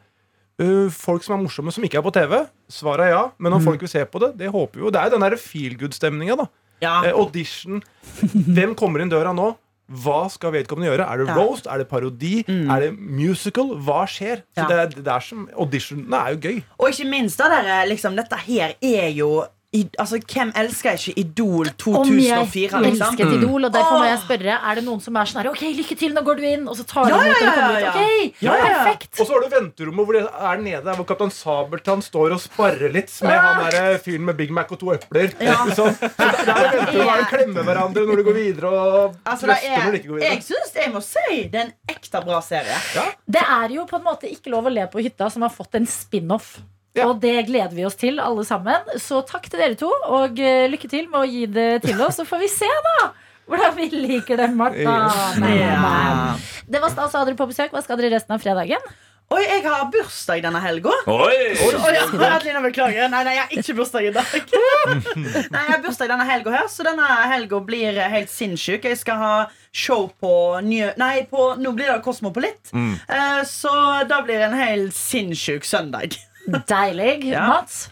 [0.62, 2.45] uh, folk som er morsomme, som ikke er på TV?
[2.70, 3.24] Svaret er ja.
[3.39, 3.66] Men om Mm.
[3.66, 4.89] folk vil se på det, det håper vi jo.
[4.91, 6.47] Det er jo den derre feel good-stemninga, da.
[6.84, 7.82] Eh, audition.
[8.22, 9.56] Hvem kommer inn døra nå?
[9.89, 11.06] Hva skal vedkommende gjøre?
[11.12, 11.36] Er det Ja.
[11.36, 11.68] roast?
[11.68, 12.43] Er det parodi?
[12.47, 13.76] Er det musical?
[13.80, 14.43] Hva skjer?
[14.56, 14.68] Så Ja.
[14.68, 16.64] det, er- det er som Auditionene er jo gøy.
[16.80, 21.13] Og ikke minst da dere, liksom, dette her er jo i, Altså, Hvem elsker ikke
[21.24, 21.97] Idol 2004?
[21.99, 22.82] Om jeg 2004?
[22.84, 23.07] Liksom?
[23.17, 25.63] elsket Idol, og derfor må jeg spørre Er det noen som er sånn her Ok,
[25.80, 27.93] lykke til, nå går du inn Og så tar du Ja, imot ja, ja, ja.
[27.93, 28.84] Ok, Ja, ja, ja.
[28.84, 32.36] perfekt Og så har du venterommet hvor det er nede der hvor Kaptein Sabeltann står
[32.38, 35.34] og sparrer litt med han der fyren med Big Mac og to epler.
[35.41, 36.11] Ja Så det
[36.45, 39.91] det du hvor de klemmer hverandre når du går videre, og Altså, det trøster når
[39.91, 40.34] du ikke går videre.
[40.36, 42.78] jeg syns jeg må si det er en ekte bra serie.
[43.26, 45.76] Det er jo på en måte ikke lov å le på hytta Som har fått
[45.80, 46.55] en spin-off
[47.02, 50.68] Og det gleder vi oss til alle sammen Så takk til dere to Og eh,
[50.70, 53.14] lykke til med å gi det til oss Så får vi se da
[53.44, 54.80] hvordan vi liker det, Martha.
[54.80, 55.50] Ja.
[55.52, 56.36] Ja.
[56.64, 57.74] Det var stas å ha dere på besøk.
[57.76, 58.86] Hva skal dere resten av fredagen?
[59.34, 60.94] Oi, jeg har bursdag denne helga.
[61.10, 63.08] Adelina, beklager.
[63.10, 64.52] Nei, nei, jeg har ikke bursdag i dag.
[65.54, 68.86] nei, Jeg har bursdag denne helga her, så denne helga blir helt sinnssyk.
[68.91, 69.34] Jeg skal ha
[69.74, 70.34] show på
[70.68, 72.70] nye Nei, på, nå blir det Kosmopolitt.
[72.76, 72.94] Mm.
[73.10, 73.74] Uh, så
[74.10, 76.20] da blir det en helt sinnssyk søndag.
[76.48, 77.24] Deilig.
[77.32, 77.48] Ja.
[77.48, 77.89] Mats?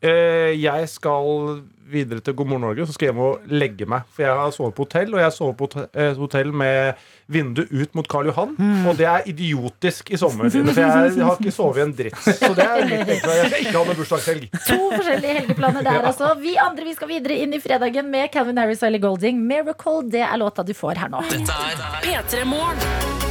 [0.00, 4.04] Eh, jeg skal videre til God morgen Norge, så skal jeg hjem og legge meg.
[4.12, 7.00] For jeg har sovet på hotell, og jeg sover på hotell, eh, hotell med
[7.32, 8.52] vindu ut mot Karl Johan.
[8.86, 12.20] Og det er idiotisk i sommertiden, for jeg har ikke sovet i en dritt.
[12.28, 13.38] Så det er litt ekstra.
[13.38, 14.44] Jeg skal ikke ha noen bursdagshelg.
[14.68, 16.34] To forskjellige helgeplaner der, altså.
[16.42, 19.40] Vi andre vi skal videre inn i fredagen med Calvin Harris og Ellie Golding.
[19.48, 21.24] Miracle, det er låta du får her nå.
[21.32, 23.27] Dette er P3 Morgen.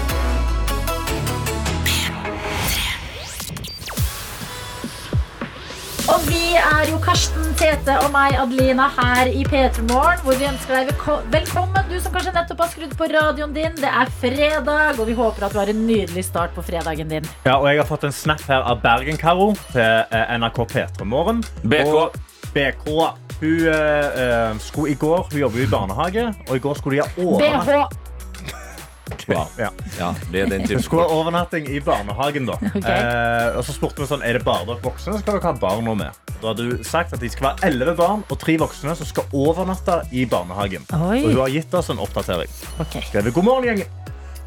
[6.07, 10.21] Og vi er jo Karsten, Tete og meg, Adelina, her i P3 Morgen.
[10.23, 11.01] Hvor vi ønsker deg
[11.33, 13.75] velkommen, du som kanskje nettopp har skrudd på radioen din.
[13.75, 17.27] Det er fredag, og vi håper at du har en nydelig start på fredagen din.
[17.43, 21.43] Ja, og jeg har fått en snap her av Bergen-Karo til eh, NRK P3 Morgen.
[21.67, 21.91] BK.
[21.91, 22.19] Og
[22.55, 22.91] BK.
[23.41, 27.03] Hun eh, eh, skulle i går Hun jobber i barnehage, og i går skulle de
[27.03, 28.06] ha overnatting.
[29.27, 29.47] Wow.
[29.59, 29.69] Ja.
[29.99, 30.83] Ja, det er den typen.
[30.83, 32.45] skulle ha overnatting i barnehagen.
[32.47, 32.93] da Okay.
[32.93, 35.53] eh, Og så spurte vi sånn Er det bare dere voksne, som skal dere ha
[35.59, 36.11] barna med.
[36.41, 39.25] Da hadde hun sagt at de skal være elleve barn og tre voksne som skal
[39.33, 40.85] overnatte i barnehagen.
[40.93, 41.23] Oi.
[41.25, 42.51] Og hun har gitt oss en oppdatering.
[42.79, 43.01] Okay.
[43.09, 43.87] Skrevet, God morgen, gjengen.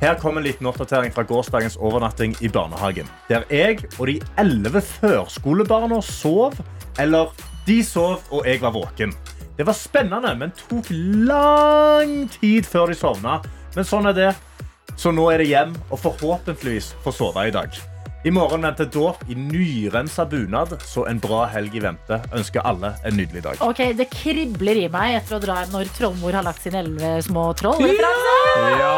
[0.00, 3.08] Her kommer en liten oppdatering fra gårsdagens overnatting i barnehagen.
[3.28, 6.54] Der jeg og de elleve førskolebarna sov,
[6.98, 7.34] eller
[7.66, 9.12] de sov og jeg var våken.
[9.58, 10.88] Det var spennende, men tok
[11.28, 13.40] lang tid før de sovna.
[13.76, 14.30] Men sånn er det.
[15.00, 17.72] Så nå er det hjem, og forhåpentligvis få sove i dag.
[18.20, 22.18] I morgen venter dåp i nyrensa bunad, så en bra helg i vente.
[22.36, 23.62] Ønsker alle en nydelig dag.
[23.64, 27.14] Ok, Det kribler i meg etter å dra hjem når trollmor har lagt sine elleve
[27.24, 27.80] små troll.
[27.80, 28.36] Referanse!
[28.76, 28.92] Ja!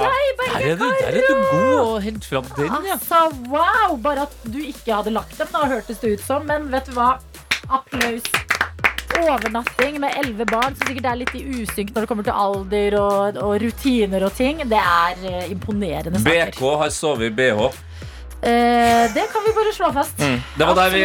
[0.00, 2.96] Deg, Der er du, der er du god å hente fram den, ja.
[2.96, 3.20] Altså,
[3.52, 3.98] wow!
[4.00, 6.48] Bare at du ikke hadde lagt dem, da hørtes det ut som.
[6.48, 7.18] Men vet du hva?
[7.68, 8.24] Applaus.
[9.16, 12.98] Overnatting med elleve barn som sikkert er litt i usynk når det kommer til alder
[13.00, 14.60] og, og rutiner og ting.
[14.68, 16.52] Det er eh, imponerende saker.
[16.52, 17.70] BK har sovet i BH.
[18.42, 20.18] Eh, det kan vi bare slå fast.
[20.18, 21.02] Det var der vi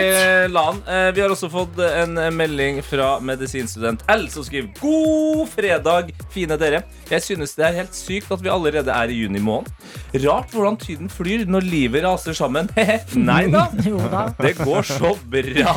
[0.52, 0.82] la den.
[0.94, 6.58] Eh, Vi har også fått en melding fra medisinstudent L, som skriver God fredag, fine
[6.60, 6.84] dere.
[7.10, 9.72] Jeg synes det er helt sykt at vi allerede er i juni måned.
[10.26, 12.70] Rart hvordan tiden flyr når livet raser sammen.
[13.16, 13.68] Nei da.
[14.12, 14.26] Da.
[14.42, 15.74] Det går så bra.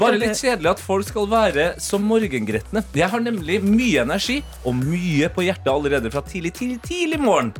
[0.00, 2.80] Bare litt kjedelig at folk skal være som morgengretne.
[2.96, 7.52] Jeg har nemlig mye energi og mye på hjertet allerede fra tidlig, tidlig, tidlig morgen.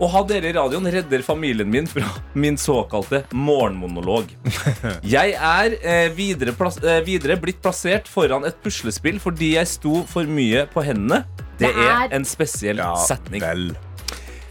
[0.00, 2.06] Å ha dere i radioen redder familien min fra
[2.40, 4.30] min såkalte morgenmonolog.
[5.16, 10.00] Jeg er eh, videre, plass, eh, videre blitt plassert foran et puslespill fordi jeg sto
[10.08, 11.24] for mye på hendene.
[11.60, 13.42] Det Det er- er en spesiell setning.
[13.44, 13.66] Vel.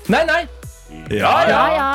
[0.09, 0.43] Nei, nei.
[1.09, 1.89] Ja, Ja, ja.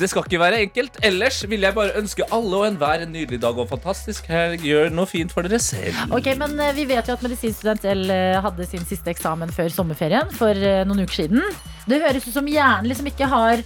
[0.00, 0.94] Det skal ikke være enkelt.
[1.04, 4.62] Ellers vil jeg bare ønske alle og enhver en nydelig dag og fantastisk helg.
[4.64, 5.98] Gjør noe fint for dere selv.
[6.16, 9.68] Ok, men eh, Vi vet jo at medisinstudent L eh, hadde sin siste eksamen før
[9.74, 11.44] sommerferien for eh, noen uker siden.
[11.84, 13.60] Det høres ut som hjernen liksom ikke har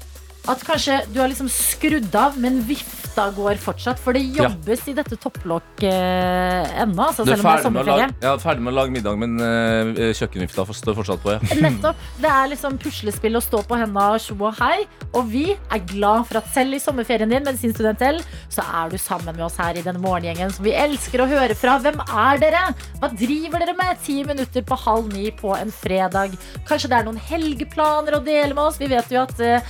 [0.49, 3.99] At kanskje du har liksom skrudd av, men vifta går fortsatt.
[4.03, 4.49] For det Ja.
[4.49, 8.07] jobbes i dette topplokket ennå, altså, selv om det er sommerferie.
[8.09, 11.33] lage, ja, ferdig med å lage middag, men eh, kjøkkenvifta står fortsatt på.
[11.33, 11.39] Ja.
[11.65, 11.97] Nettopp.
[12.21, 14.85] Det er liksom puslespill å stå på henda og tjo og hei.
[15.15, 18.21] Og vi er glad for at selv i sommerferien din, medisinstudent L,
[18.53, 21.55] så er du sammen med oss her i denne morgengjengen som vi elsker å høre
[21.57, 21.79] fra.
[21.81, 22.65] Hvem er dere?
[23.01, 23.97] Hva driver dere med?
[24.05, 26.37] Ti minutter på halv ni på en fredag.
[26.69, 28.79] Kanskje det er noen helgeplaner å dele med oss?
[28.83, 29.61] Vi vet jo at eh,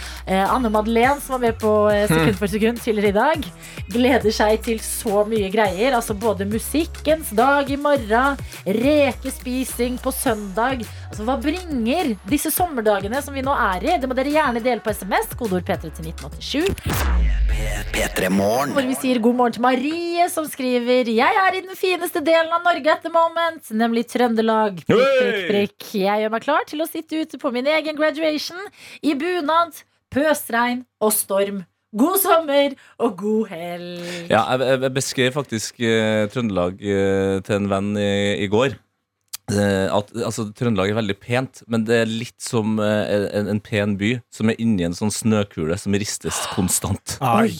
[0.64, 3.48] Anne Madeleine, som var med på eh, Sekund for sekund tidligere i dag,
[3.92, 5.92] gleder seg til så mye greier.
[5.92, 10.86] Altså både musikkens dag i morgen, rekespising på søndag.
[11.10, 13.98] Altså Hva bringer disse sommerdagene som vi nå er i?
[14.00, 15.36] Det må dere gjerne dele på SMS.
[15.36, 17.44] Kodeord P3 til 1987.
[17.94, 18.72] P3morgen.
[18.74, 22.52] Hvor vi sier god morgen til Marie, som skriver Jeg er i den fineste delen
[22.56, 24.80] av Norge at the moment, nemlig Trøndelag.
[24.88, 25.90] Prikk, prikk, prikk.
[26.00, 28.64] Jeg gjør meg klar til å sitte ute på min egen graduation
[29.04, 29.84] i bunad,
[30.14, 31.64] pøsregn og storm.
[31.94, 34.00] God sommer og god helg.
[34.30, 38.08] Ja, jeg, jeg- jeg beskrev faktisk eh, Trøndelag eh, til en venn i,
[38.42, 38.74] i går.
[39.52, 43.60] Eh, at altså, Trøndelag er veldig pent, men det er litt som eh, en, en
[43.62, 47.18] pen by som er inni en sånn snøkule som ristes konstant.
[47.20, 47.50] Oi,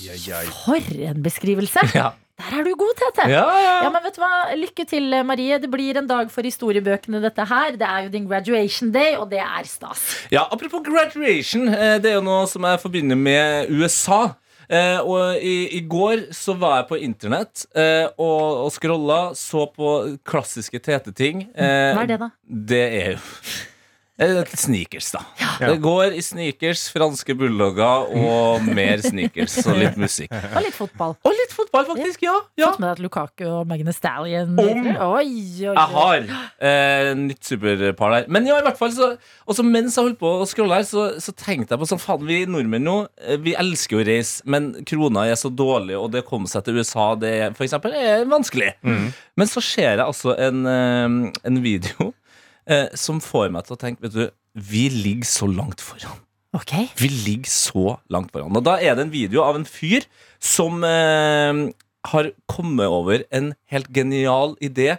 [0.65, 0.81] for
[1.11, 1.85] en beskrivelse!
[1.95, 2.15] Ja.
[2.35, 3.29] Der er du god, Tete.
[3.31, 3.75] Ja, ja.
[3.85, 4.31] ja, men vet du hva?
[4.59, 5.59] Lykke til, Marie.
[5.63, 7.77] Det blir en dag for historiebøkene, dette her.
[7.79, 10.03] Det er jo din graduation day, og det er stas.
[10.35, 14.25] Ja, Apropos graduation, eh, det er jo noe som jeg forbinder med USA.
[14.67, 19.67] Eh, og i, i går så var jeg på internett eh, og, og scrolla, så
[19.71, 19.93] på
[20.27, 21.47] klassiske TT-ting.
[21.53, 22.31] Eh, Hva er det, da?
[22.75, 23.63] Det er jo eh,
[24.15, 25.21] sneakers, da.
[25.59, 30.31] Det går i sneakers, franske bulldogger og mer sneakers og litt musikk.
[30.55, 31.17] Og litt fotball.
[31.27, 32.23] Og litt fotball, faktisk.
[32.23, 32.35] Ja.
[32.59, 32.71] ja.
[32.71, 34.87] Fått med deg at Lukaku og Magne Stallion Om.
[34.87, 35.75] Oi, oi, oi.
[35.75, 36.29] Jeg har
[36.69, 38.31] eh, nytt superpar der.
[38.31, 39.11] Men ja, i hvert fall så
[39.51, 42.27] også mens jeg holdt på å scrolle her, så, så tenkte jeg på sånn Faen,
[42.29, 46.23] vi nordmenn nå, eh, vi elsker å reise, men krona er så dårlig, og det
[46.23, 48.75] å komme seg til USA, det for eksempel, er vanskelig.
[49.35, 52.13] Men så ser jeg altså en, eh, en video
[52.71, 56.21] eh, som får meg til å tenke, vet du, vi ligger så langt foran.
[56.55, 56.87] Okay.
[57.01, 58.55] Vi ligger så langt foran.
[58.55, 60.07] Og da er det en video av en fyr
[60.39, 61.65] som eh,
[62.13, 64.93] har kommet over en helt genial idé,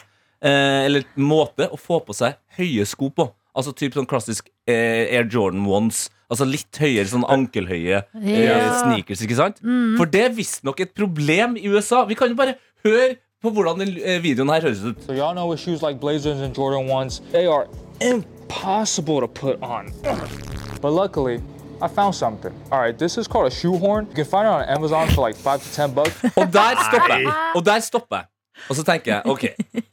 [0.44, 3.30] eh, eller måte, å få på seg høye sko på.
[3.56, 6.10] Altså typ sånn klassisk eh, Air Jordan Ones.
[6.26, 8.58] Altså litt høyere, sånn ankelhøye eh, Ja.
[8.82, 9.62] sneakers, ikke sant?
[9.64, 9.94] Mm.
[10.00, 12.02] For det er visstnok et problem i USA.
[12.10, 13.14] Vi kan jo bare høre
[13.46, 14.98] på hvordan den eh, videoen her høres ut.
[15.06, 17.68] So y'all know with shoes like Blazers and Jordan 1s, they are
[18.02, 19.92] impossible to put on.
[20.82, 21.42] But luckily,
[21.82, 22.54] I found something.
[22.72, 24.08] All right, this is called a shoehorn.
[24.10, 26.16] You can find it on Amazon for like 5 to 10 bucks.
[26.40, 27.34] Og der stopper jeg.
[27.56, 28.26] Og der stopper jeg.
[28.70, 29.42] Og så tenker jeg ok,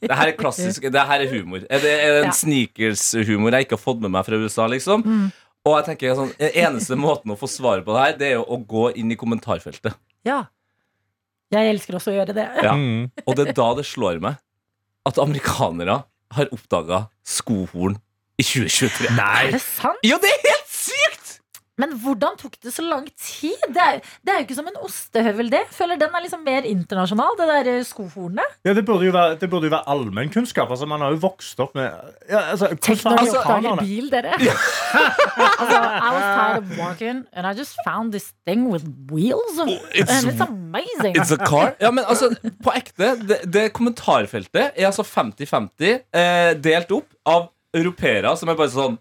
[0.07, 1.59] det her er klassisk, det her er humor.
[1.69, 2.31] Er det, er det en Ja.
[2.31, 4.67] sneakers-humor jeg ikke har fått med meg fra USA?
[4.71, 5.03] liksom?
[5.67, 8.45] Og jeg tenker sånn, eneste måten å få svaret på det her, det er jo
[8.47, 9.93] å gå inn i kommentarfeltet.
[10.23, 10.45] Ja.
[11.53, 12.47] Jeg elsker også å gjøre det.
[12.65, 12.73] Ja.
[13.27, 14.39] Og det er da det slår meg
[15.07, 16.01] at amerikanere
[16.33, 17.99] har oppdaga skohorn
[18.41, 19.11] i 2023.
[19.17, 19.49] Nei.
[19.49, 20.01] Er det sant?
[20.07, 21.22] Jo, det er helt sykt!
[21.81, 23.57] Men hvordan tok det så lang tid?
[23.73, 25.63] Det er, det er jo ikke som en ostehøvel, det.
[25.73, 28.57] Føler den er liksom mer internasjonal, det der eh, skohornet.
[28.67, 30.69] Ja, det burde jo være, det burde jo være allmennkunnskap.
[30.69, 31.87] Altså, man har jo vokst opp med
[32.29, 34.35] ja, altså, Tenk når de oppdager bil, dere.
[34.37, 39.57] altså, I was tired of walking, and I just found this thing with wheels.
[39.57, 41.17] it's- and it's amazing.
[41.17, 41.73] It's a car.
[41.81, 42.29] Ja, men altså,
[42.63, 48.57] på ekte, det, det kommentarfeltet er altså 50-50 eh, delt opp av europeere som er
[48.59, 48.99] bare sånn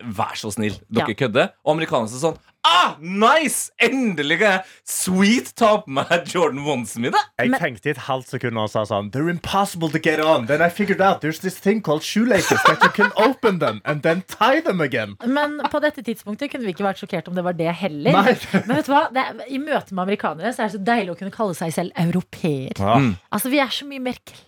[0.00, 1.14] Vær så snill, dere Ja.
[1.26, 1.50] kødder.
[1.64, 3.70] Og amerikanerne er sånn Ah, nice!
[3.80, 7.16] Endelig kan jeg sweet ta på meg Jordan Onesen mine.
[7.40, 10.44] Jeg tenkte i et halvt sekund og sa sånn They're impossible to get on.
[10.46, 14.02] Then I figured out there's this thing called shoelaces that you can open them and
[14.02, 15.16] then tie them again.
[15.24, 18.12] Men på dette tidspunktet kunne vi ikke vært sjokkert om det var det heller.
[18.12, 18.36] Nei.
[18.66, 19.06] Men vet du hva?
[19.14, 21.72] Det er, I møte med amerikanere så er det så deilig å kunne kalle seg
[21.72, 22.76] selv europeer.
[22.76, 22.98] Ja.
[23.00, 23.14] Mm.
[23.32, 24.46] Altså, vi er så mye mer classy.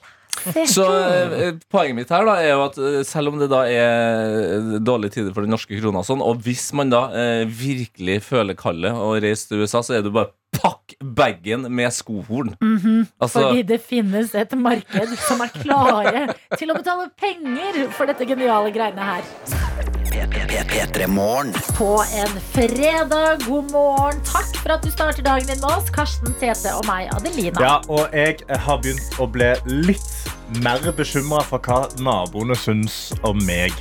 [0.66, 4.36] Så eh, poenget mitt her da er jo at eh, selv om det da er
[4.56, 8.20] eh, dårlige tider for den norske krona, og sånn, og hvis man da eh, virkelig
[8.26, 12.54] føler kallet og reiser til USA, så er det bare pakk bagen med skohorn.
[12.60, 13.06] Mhm.
[13.22, 16.26] Altså- Fordi det finnes et marked som er klare
[16.58, 20.01] til å betale penger for dette geniale greiene her.
[20.12, 21.52] P3morgen.
[21.78, 24.20] På en fredag, god morgen.
[24.24, 27.56] Takk for at du starter dagen din med oss, Karsten, Tete og meg, Adelina.
[27.62, 29.48] Ja, og jeg har begynt å bli
[29.88, 30.28] litt
[30.60, 33.72] mer bekymra for hva naboene syns om meg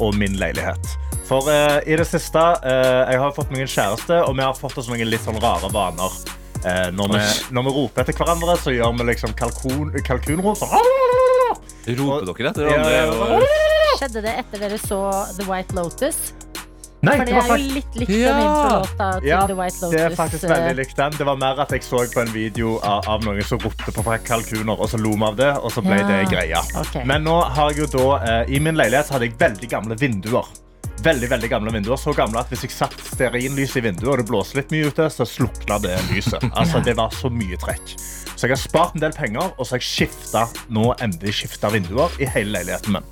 [0.00, 0.94] og min leilighet.
[1.28, 4.56] For eh, i det siste eh, Jeg har fått meg en kjæreste, og vi har
[4.56, 6.16] fått oss noen litt sånn rare vaner.
[6.64, 7.22] Eh, når, vi,
[7.52, 10.64] når vi roper etter hverandre, så gjør vi liksom kalkun, kalkunrop.
[10.64, 10.74] Sånn.
[12.00, 13.44] Roper dere etter hverandre?
[13.44, 13.73] ja,
[14.04, 14.98] Skjedde det etter dere så
[15.38, 16.16] The White Lotus?
[17.04, 18.34] Nei, For det var er jo litt likt den Ja.
[18.42, 19.90] introlåta til Ja, The White Lotus.
[19.96, 21.12] det er faktisk eh, veldig likt den.
[21.16, 24.02] Det var mer at jeg så på en video av, av noen som ropte på
[24.28, 26.60] kalkuner, og så lo vi av det, og så ble Ja, det greia.
[26.80, 27.04] Okay.
[27.04, 30.44] Men nå har jeg jo da, eh, i min leilighet hadde jeg veldig gamle vinduer.
[31.02, 31.96] Veldig, veldig gamle vinduer.
[32.00, 35.08] Så gamle at hvis jeg satt stearinlys i vinduet, og det blåste litt mye ute,
[35.10, 36.44] så slukna det lyset.
[36.58, 37.96] Altså, det var så mye trekk.
[38.34, 41.68] Så jeg har spart en del penger, og så har jeg skifta, nå endelig skifta
[41.70, 43.04] vinduer i hele leiligheten min.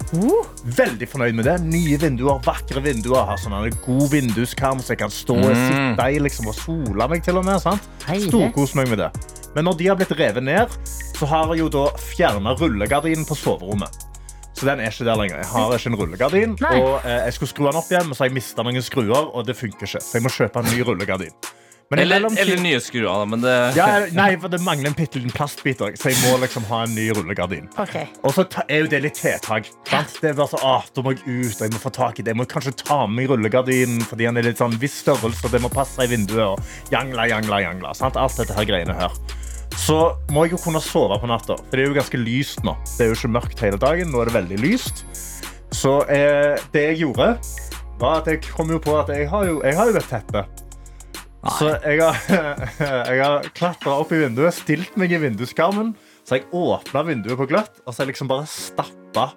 [0.78, 1.56] Veldig fornøyd med det.
[1.66, 3.26] Nye vinduer, vakre vinduer.
[3.28, 3.54] Har sånn
[3.84, 5.66] god vinduskarm, så jeg kan stå og Mm.
[5.68, 7.60] sitte i liksom, og sole meg til og med.
[7.62, 7.82] Sant?
[8.28, 9.10] Storkos meg med det.
[9.54, 10.68] Men når de har blitt revet ned,
[11.18, 13.92] så har jeg jo da fjerna rullegardinen på soverommet.
[14.62, 15.40] Så den er ikke der lenger.
[15.40, 16.52] Jeg har ikke en rullegardin.
[16.62, 16.76] Nei.
[16.78, 19.24] Og eh, jeg skulle skru den opp igjen, men så har jeg mista noen skruer,
[19.34, 19.98] og det funker ikke.
[19.98, 21.34] Så jeg må kjøpe en ny rullegardin.
[21.90, 23.86] Men Eller, eller nye skruer, da, men det ja,
[24.16, 26.94] nei, for det mangler en bitte liten plastbit òg, så jeg må liksom ha en
[26.96, 27.66] ny rullegardin.
[27.82, 28.06] Okay.
[28.22, 29.68] Og så er jo det litt tiltak.
[29.90, 32.24] Det er bare så, ah, da må jeg ut, og jeg må få tak i
[32.24, 32.32] det.
[32.32, 35.52] Jeg må kanskje ta med meg rullegardinen, fordi den er litt sånn viss størrelse, og
[35.52, 37.92] det må passe i vinduet, og jangla, jangla, jangla.
[37.98, 38.16] Sant?
[38.16, 39.18] Alt dette her greiene her.
[39.78, 39.98] Så
[40.32, 42.74] må jeg jo kunne sove på natta, for det er jo ganske lyst nå.
[42.96, 45.04] Det er jo ikke mørkt hele dagen, nå er det veldig lyst.
[45.72, 47.32] Så eh, det jeg gjorde,
[48.00, 50.44] var at jeg kom jo på at jeg har jo, jeg har jo et teppe.
[51.58, 52.18] Så jeg har,
[53.10, 55.94] jeg har klatra opp i vinduet, stilt meg i vinduskarmen.
[56.22, 59.32] Så jeg åpna vinduet på gløtt, og så jeg liksom bare stappa.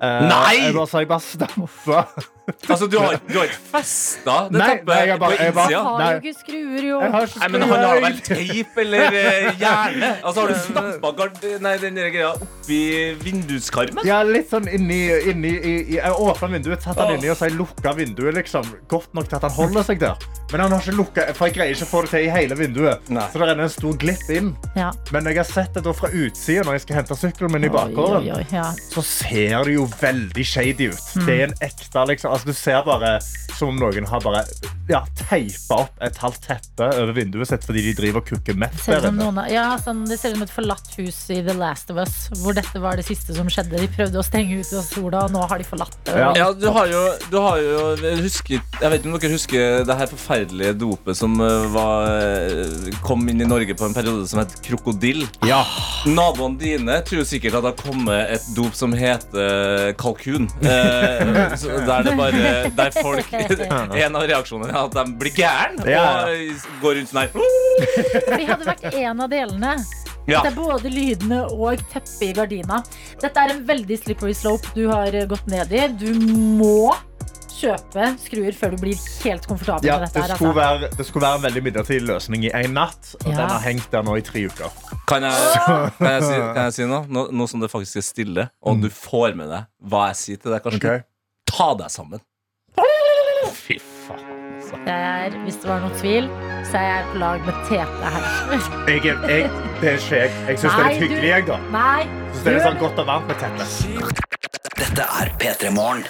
[0.00, 0.56] Eh, Nei!
[0.66, 2.02] jeg bare, så jeg bare stappa.
[2.64, 5.52] Altså, du har, du har ikke festa det Nei, teppet nei, jeg bare- på jeg
[5.52, 5.80] bare- innsida?
[5.98, 7.00] Har jo ikke skruer, jo.
[7.02, 8.38] Jeg har ikke Nei, men han har vel skruer.
[8.48, 10.08] teip eller eh, hjerne?
[10.24, 11.42] Altså, har du stappa gard...
[11.66, 12.78] Nei, den greia oppi
[13.20, 14.00] vinduskarmen?
[14.08, 17.44] Ja, litt sånn inni, inni i, i, Jeg åpna vinduet, satt han inni, og så
[17.44, 20.26] har jeg lukka vinduet liksom, godt nok til at han holder seg der.
[20.48, 22.56] Men han har ikke lukket, for jeg greier ikke å få det til i hele
[22.62, 23.04] vinduet.
[23.12, 24.54] Så det renner en stor glipp inn.
[24.78, 24.88] Ja.
[25.12, 27.72] Men jeg har sett det da fra utsida når jeg skal hente sykkelen min i
[27.76, 28.30] bakgården.
[28.56, 28.70] ja.
[28.88, 31.12] så ser det jo veldig shady ut.
[31.18, 31.26] Mm.
[31.26, 33.18] Det er en ekte liksom, altså, Du ser bare
[33.58, 34.44] som om noen har bare
[34.88, 38.76] ja, teipa opp et halvt teppe over vinduet sitt fordi de driver og kukker mett
[38.86, 39.44] der inne.
[39.52, 42.56] ja, sånn, det ser ut som et forlatt hus i The Last of Us, hvor
[42.56, 43.80] dette var det siste som skjedde.
[43.82, 46.16] De prøvde å stenge ut av sola, og nå har de forlatt det.
[46.38, 49.98] Ja, du har jo, du har jo jeg Jeg vet ikke om dere husker det
[49.98, 54.40] her forferdelige dopet som eh, var, eh, kom inn i Norge på en periode som
[54.42, 55.28] het krokodille.
[56.08, 60.48] Naboene dine tror sikkert at det har kommet et dop som heter kalkun.
[60.62, 63.32] Eh, så der det bare Der folk
[64.04, 66.04] En av reaksjonene er at de blir gæren Ja.
[66.26, 68.36] og går rundt sånn her.
[68.38, 69.76] Vi hadde vært en av delene.
[70.28, 70.42] Ja.
[70.44, 72.82] Det er både lydene og teppet i gardina.
[73.22, 75.86] Dette er en veldig slippery slope du har eh, gått ned i.
[76.00, 76.10] Du
[76.58, 76.90] må
[77.58, 80.24] kjøpe skruer før du blir helt komfortabel Ja, med det, dette.
[80.28, 80.80] her, skulle altså.
[80.86, 83.14] være, det skulle være en veldig midlertidig løsning i én natt.
[83.24, 83.36] Og Ja.
[83.40, 84.70] den har hengt der nå i tre uker.
[85.08, 85.32] Kan jeg,
[85.98, 87.04] kan jeg, si, kan jeg si noe?
[87.08, 90.36] Nå, nå som det faktisk er stille, og du får med deg hva jeg sier
[90.42, 91.04] til deg, Karsten.
[91.48, 92.20] Ta deg sammen.
[93.58, 94.24] Fy faen.
[94.58, 94.76] altså.
[94.86, 96.28] Jeg er, hvis det var noen tvil,
[96.68, 98.28] så er jeg på lag med Tete her.
[98.52, 99.50] Jeg, jeg,
[99.80, 100.30] det er ikke jeg.
[100.48, 101.28] Jeg syns det er litt hyggelig.
[101.28, 101.58] Jeg, da.
[101.72, 102.02] Nei.
[102.04, 103.68] Synes det er du- sånn godt og varmt med Tete.
[104.78, 106.04] Dette er P3 Morgen.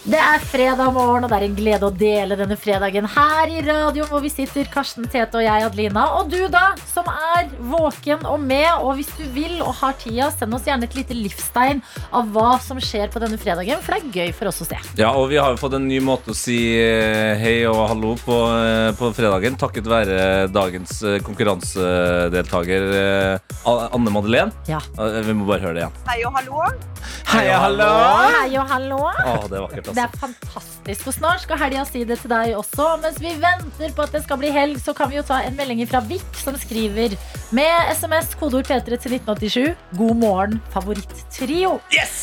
[0.00, 3.58] Det er fredag morgen, og det er en glede å dele denne fredagen her i
[3.60, 6.06] radioen, hvor vi sitter, Karsten, Tete og jeg, Adelina.
[6.16, 8.70] Og du, da, som er våken og med.
[8.80, 11.82] Og hvis du vil og har tida, send oss gjerne et lite livstegn
[12.16, 14.78] av hva som skjer på denne fredagen, for det er gøy for oss å se.
[14.96, 18.14] Ja, og vi har jo fått en ny måte å si eh, hei og hallo
[18.24, 22.88] på, eh, på fredagen, takket være dagens eh, konkurransedeltaker
[23.68, 24.64] Anne Madeleine.
[24.70, 24.80] Ja.
[24.96, 26.00] Vi må bare høre det igjen.
[26.08, 26.64] Hei og hallo.
[27.30, 27.86] Hei og hallo!
[28.40, 28.98] Hei og hallo.
[29.06, 32.54] Å, det er vakkert, Det er fantastisk, for snart skal helga si det til deg
[32.58, 32.86] også.
[33.02, 35.56] Mens vi venter på at det skal bli helg, så kan vi jo ta en
[35.58, 37.16] melding fra Vik, som skriver
[37.56, 39.74] med SMS kodeord P3 til 1987.
[39.98, 41.78] God morgen, favorittrio.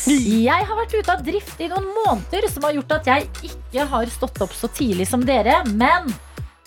[0.08, 3.88] Jeg har vært ute av drift i noen måneder, som har gjort at jeg ikke
[3.92, 5.60] har stått opp så tidlig som dere.
[5.68, 6.08] Men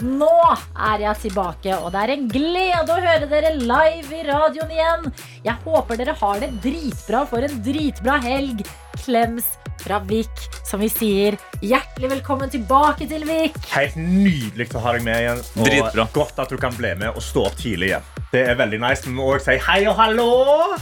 [0.01, 0.33] nå
[0.75, 5.09] er jeg tilbake, og det er en glede å høre dere live i radioen igjen.
[5.45, 8.63] Jeg håper dere har det dritbra for en dritbra helg.
[9.01, 9.47] Klems
[9.81, 11.37] fra Vik, som vi sier.
[11.61, 13.57] Hjertelig velkommen tilbake til Vik.
[13.73, 15.43] Helt nydelig å ha deg med igjen.
[15.57, 16.07] Og Dritbra.
[16.13, 18.09] Godt at du kan bli med og stå opp tidlig igjen.
[18.31, 19.03] Det er veldig nice.
[19.07, 20.29] Vi må også si hei og hallo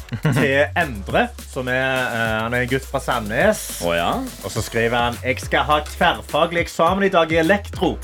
[0.38, 3.66] til Endre, som er, uh, han er en gutt fra Sandnes.
[3.86, 4.12] Oh, ja?
[4.44, 7.96] Og så skriver han jeg skal ha tverrfaglig eksamen i dag i elektro.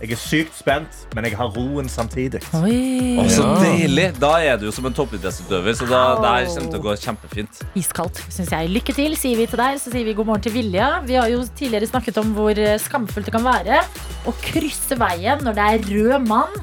[0.00, 2.40] Jeg er sykt spent, men jeg har roen samtidig.
[2.56, 4.06] Å, så deilig!
[4.16, 6.94] Da er du jo som en toppidrettsutøver, så da, det her kommer til å gå
[7.02, 7.60] kjempefint.
[7.76, 8.72] Iskaldt, syns jeg.
[8.72, 9.76] Lykke til, sier vi til deg.
[9.82, 10.88] Så sier vi god morgen til Vilja.
[11.04, 13.82] Vi har jo tidligere snakket om hvor eh, skamfullt det kan være
[14.24, 16.60] å krysse veien når det er rød mann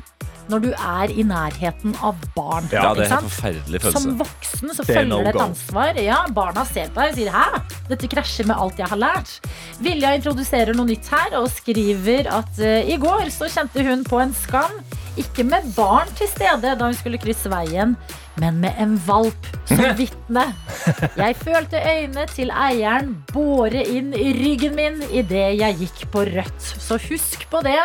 [0.52, 2.68] når du er i nærheten av barn.
[2.72, 4.04] Ja, det er en forferdelig følelse.
[4.04, 6.02] Som voksen så er følger no det et ansvar.
[6.02, 9.34] Ja, barna ser på deg og sier 'hæ, dette krasjer med alt jeg har lært'.
[9.84, 14.22] Vilja introduserer noe nytt her og skriver at eh, i går så kjente hun på
[14.24, 14.80] en skam.
[15.18, 17.96] Ikke med barn til stede da hun skulle krysse veien,
[18.38, 20.44] men med en valp som vitne.
[21.18, 26.62] Jeg følte øynene til eieren båre inn i ryggen min idet jeg gikk på rødt.
[26.62, 27.80] Så husk på det.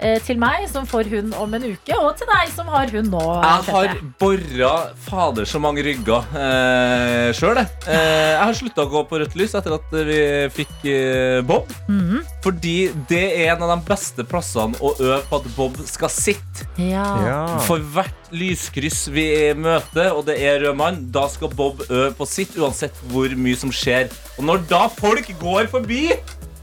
[0.00, 3.12] Eh, Til meg som får hund om en uke, og til deg som har hund
[3.12, 3.22] nå.
[3.42, 4.72] Jeg har bora
[5.06, 7.70] fader så mange rygger eh, sjøl, jeg.
[7.86, 10.20] Eh, jeg har slutta å gå på rødt lys etter at vi
[10.56, 11.70] fikk eh, Bob.
[11.88, 12.24] Mhm.
[12.46, 12.76] Fordi
[13.10, 16.66] det er en av de beste plassene å øve på at Bob skal sitte.
[16.78, 17.08] Ja.
[17.66, 19.26] For hvert lyskryss vi
[19.58, 23.58] møter, og det er rød mann, da skal Bob øve på sitt, uansett hvor mye
[23.58, 24.10] som skjer.
[24.36, 26.10] Og når da folk går forbi,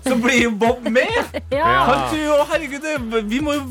[0.04, 1.10] så blir jo Bob med!
[1.54, 1.68] Ja.
[1.86, 2.86] Han tror jo, herregud,
[3.30, 3.62] vi må jo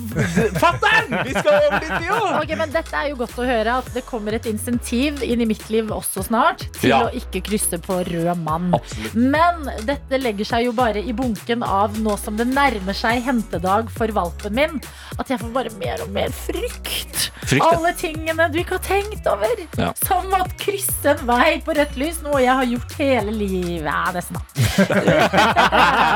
[0.61, 1.09] Fatter'n!
[1.27, 2.19] Vi skal over dit, jo!
[2.39, 5.49] Ok, men Dette er jo godt å høre at det kommer et insentiv inn i
[5.51, 7.01] mitt liv også snart til Ja.
[7.09, 8.71] å ikke krysse på rød mann.
[8.77, 9.17] Absolutt.
[9.19, 13.91] Men dette legger seg jo bare i bunken av nå som det nærmer seg hentedag
[13.93, 14.79] for valpen min,
[15.19, 17.29] at jeg får bare mer og mer frykt.
[17.43, 17.73] Frykt, ja.
[17.75, 19.65] Alle tingene du ikke har tenkt over.
[19.81, 19.91] Ja.
[20.07, 23.91] Som å krysse en vei på rødt lys, noe jeg har gjort hele livet.
[23.91, 24.43] Ja, nesten, da.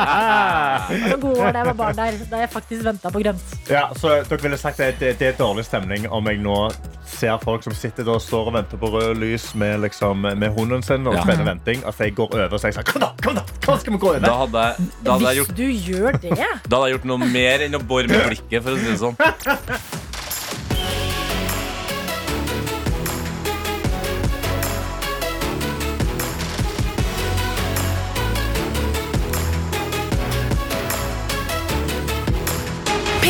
[0.06, 1.16] Så
[1.52, 3.54] da jeg var barn der, da jeg faktisk venta på grønt.
[3.70, 6.56] Ja, så dere ville sagt at det, det er dårlig stemning om jeg nå
[7.06, 10.48] ser folk som sitter der og står og venter på rød lys med, liksom, med
[10.56, 11.24] hunden sin og Ja.
[11.26, 11.82] venting.
[11.86, 13.10] At jeg går over og sier sånn Kom, da!
[13.22, 14.20] kom da, kom, skal vi gå over?
[14.26, 17.08] Da hadde jeg, da hadde jeg Hvis gjort du gjør det Da hadde jeg gjort
[17.12, 19.16] noe mer enn å bore med blikket, for å si det sånn.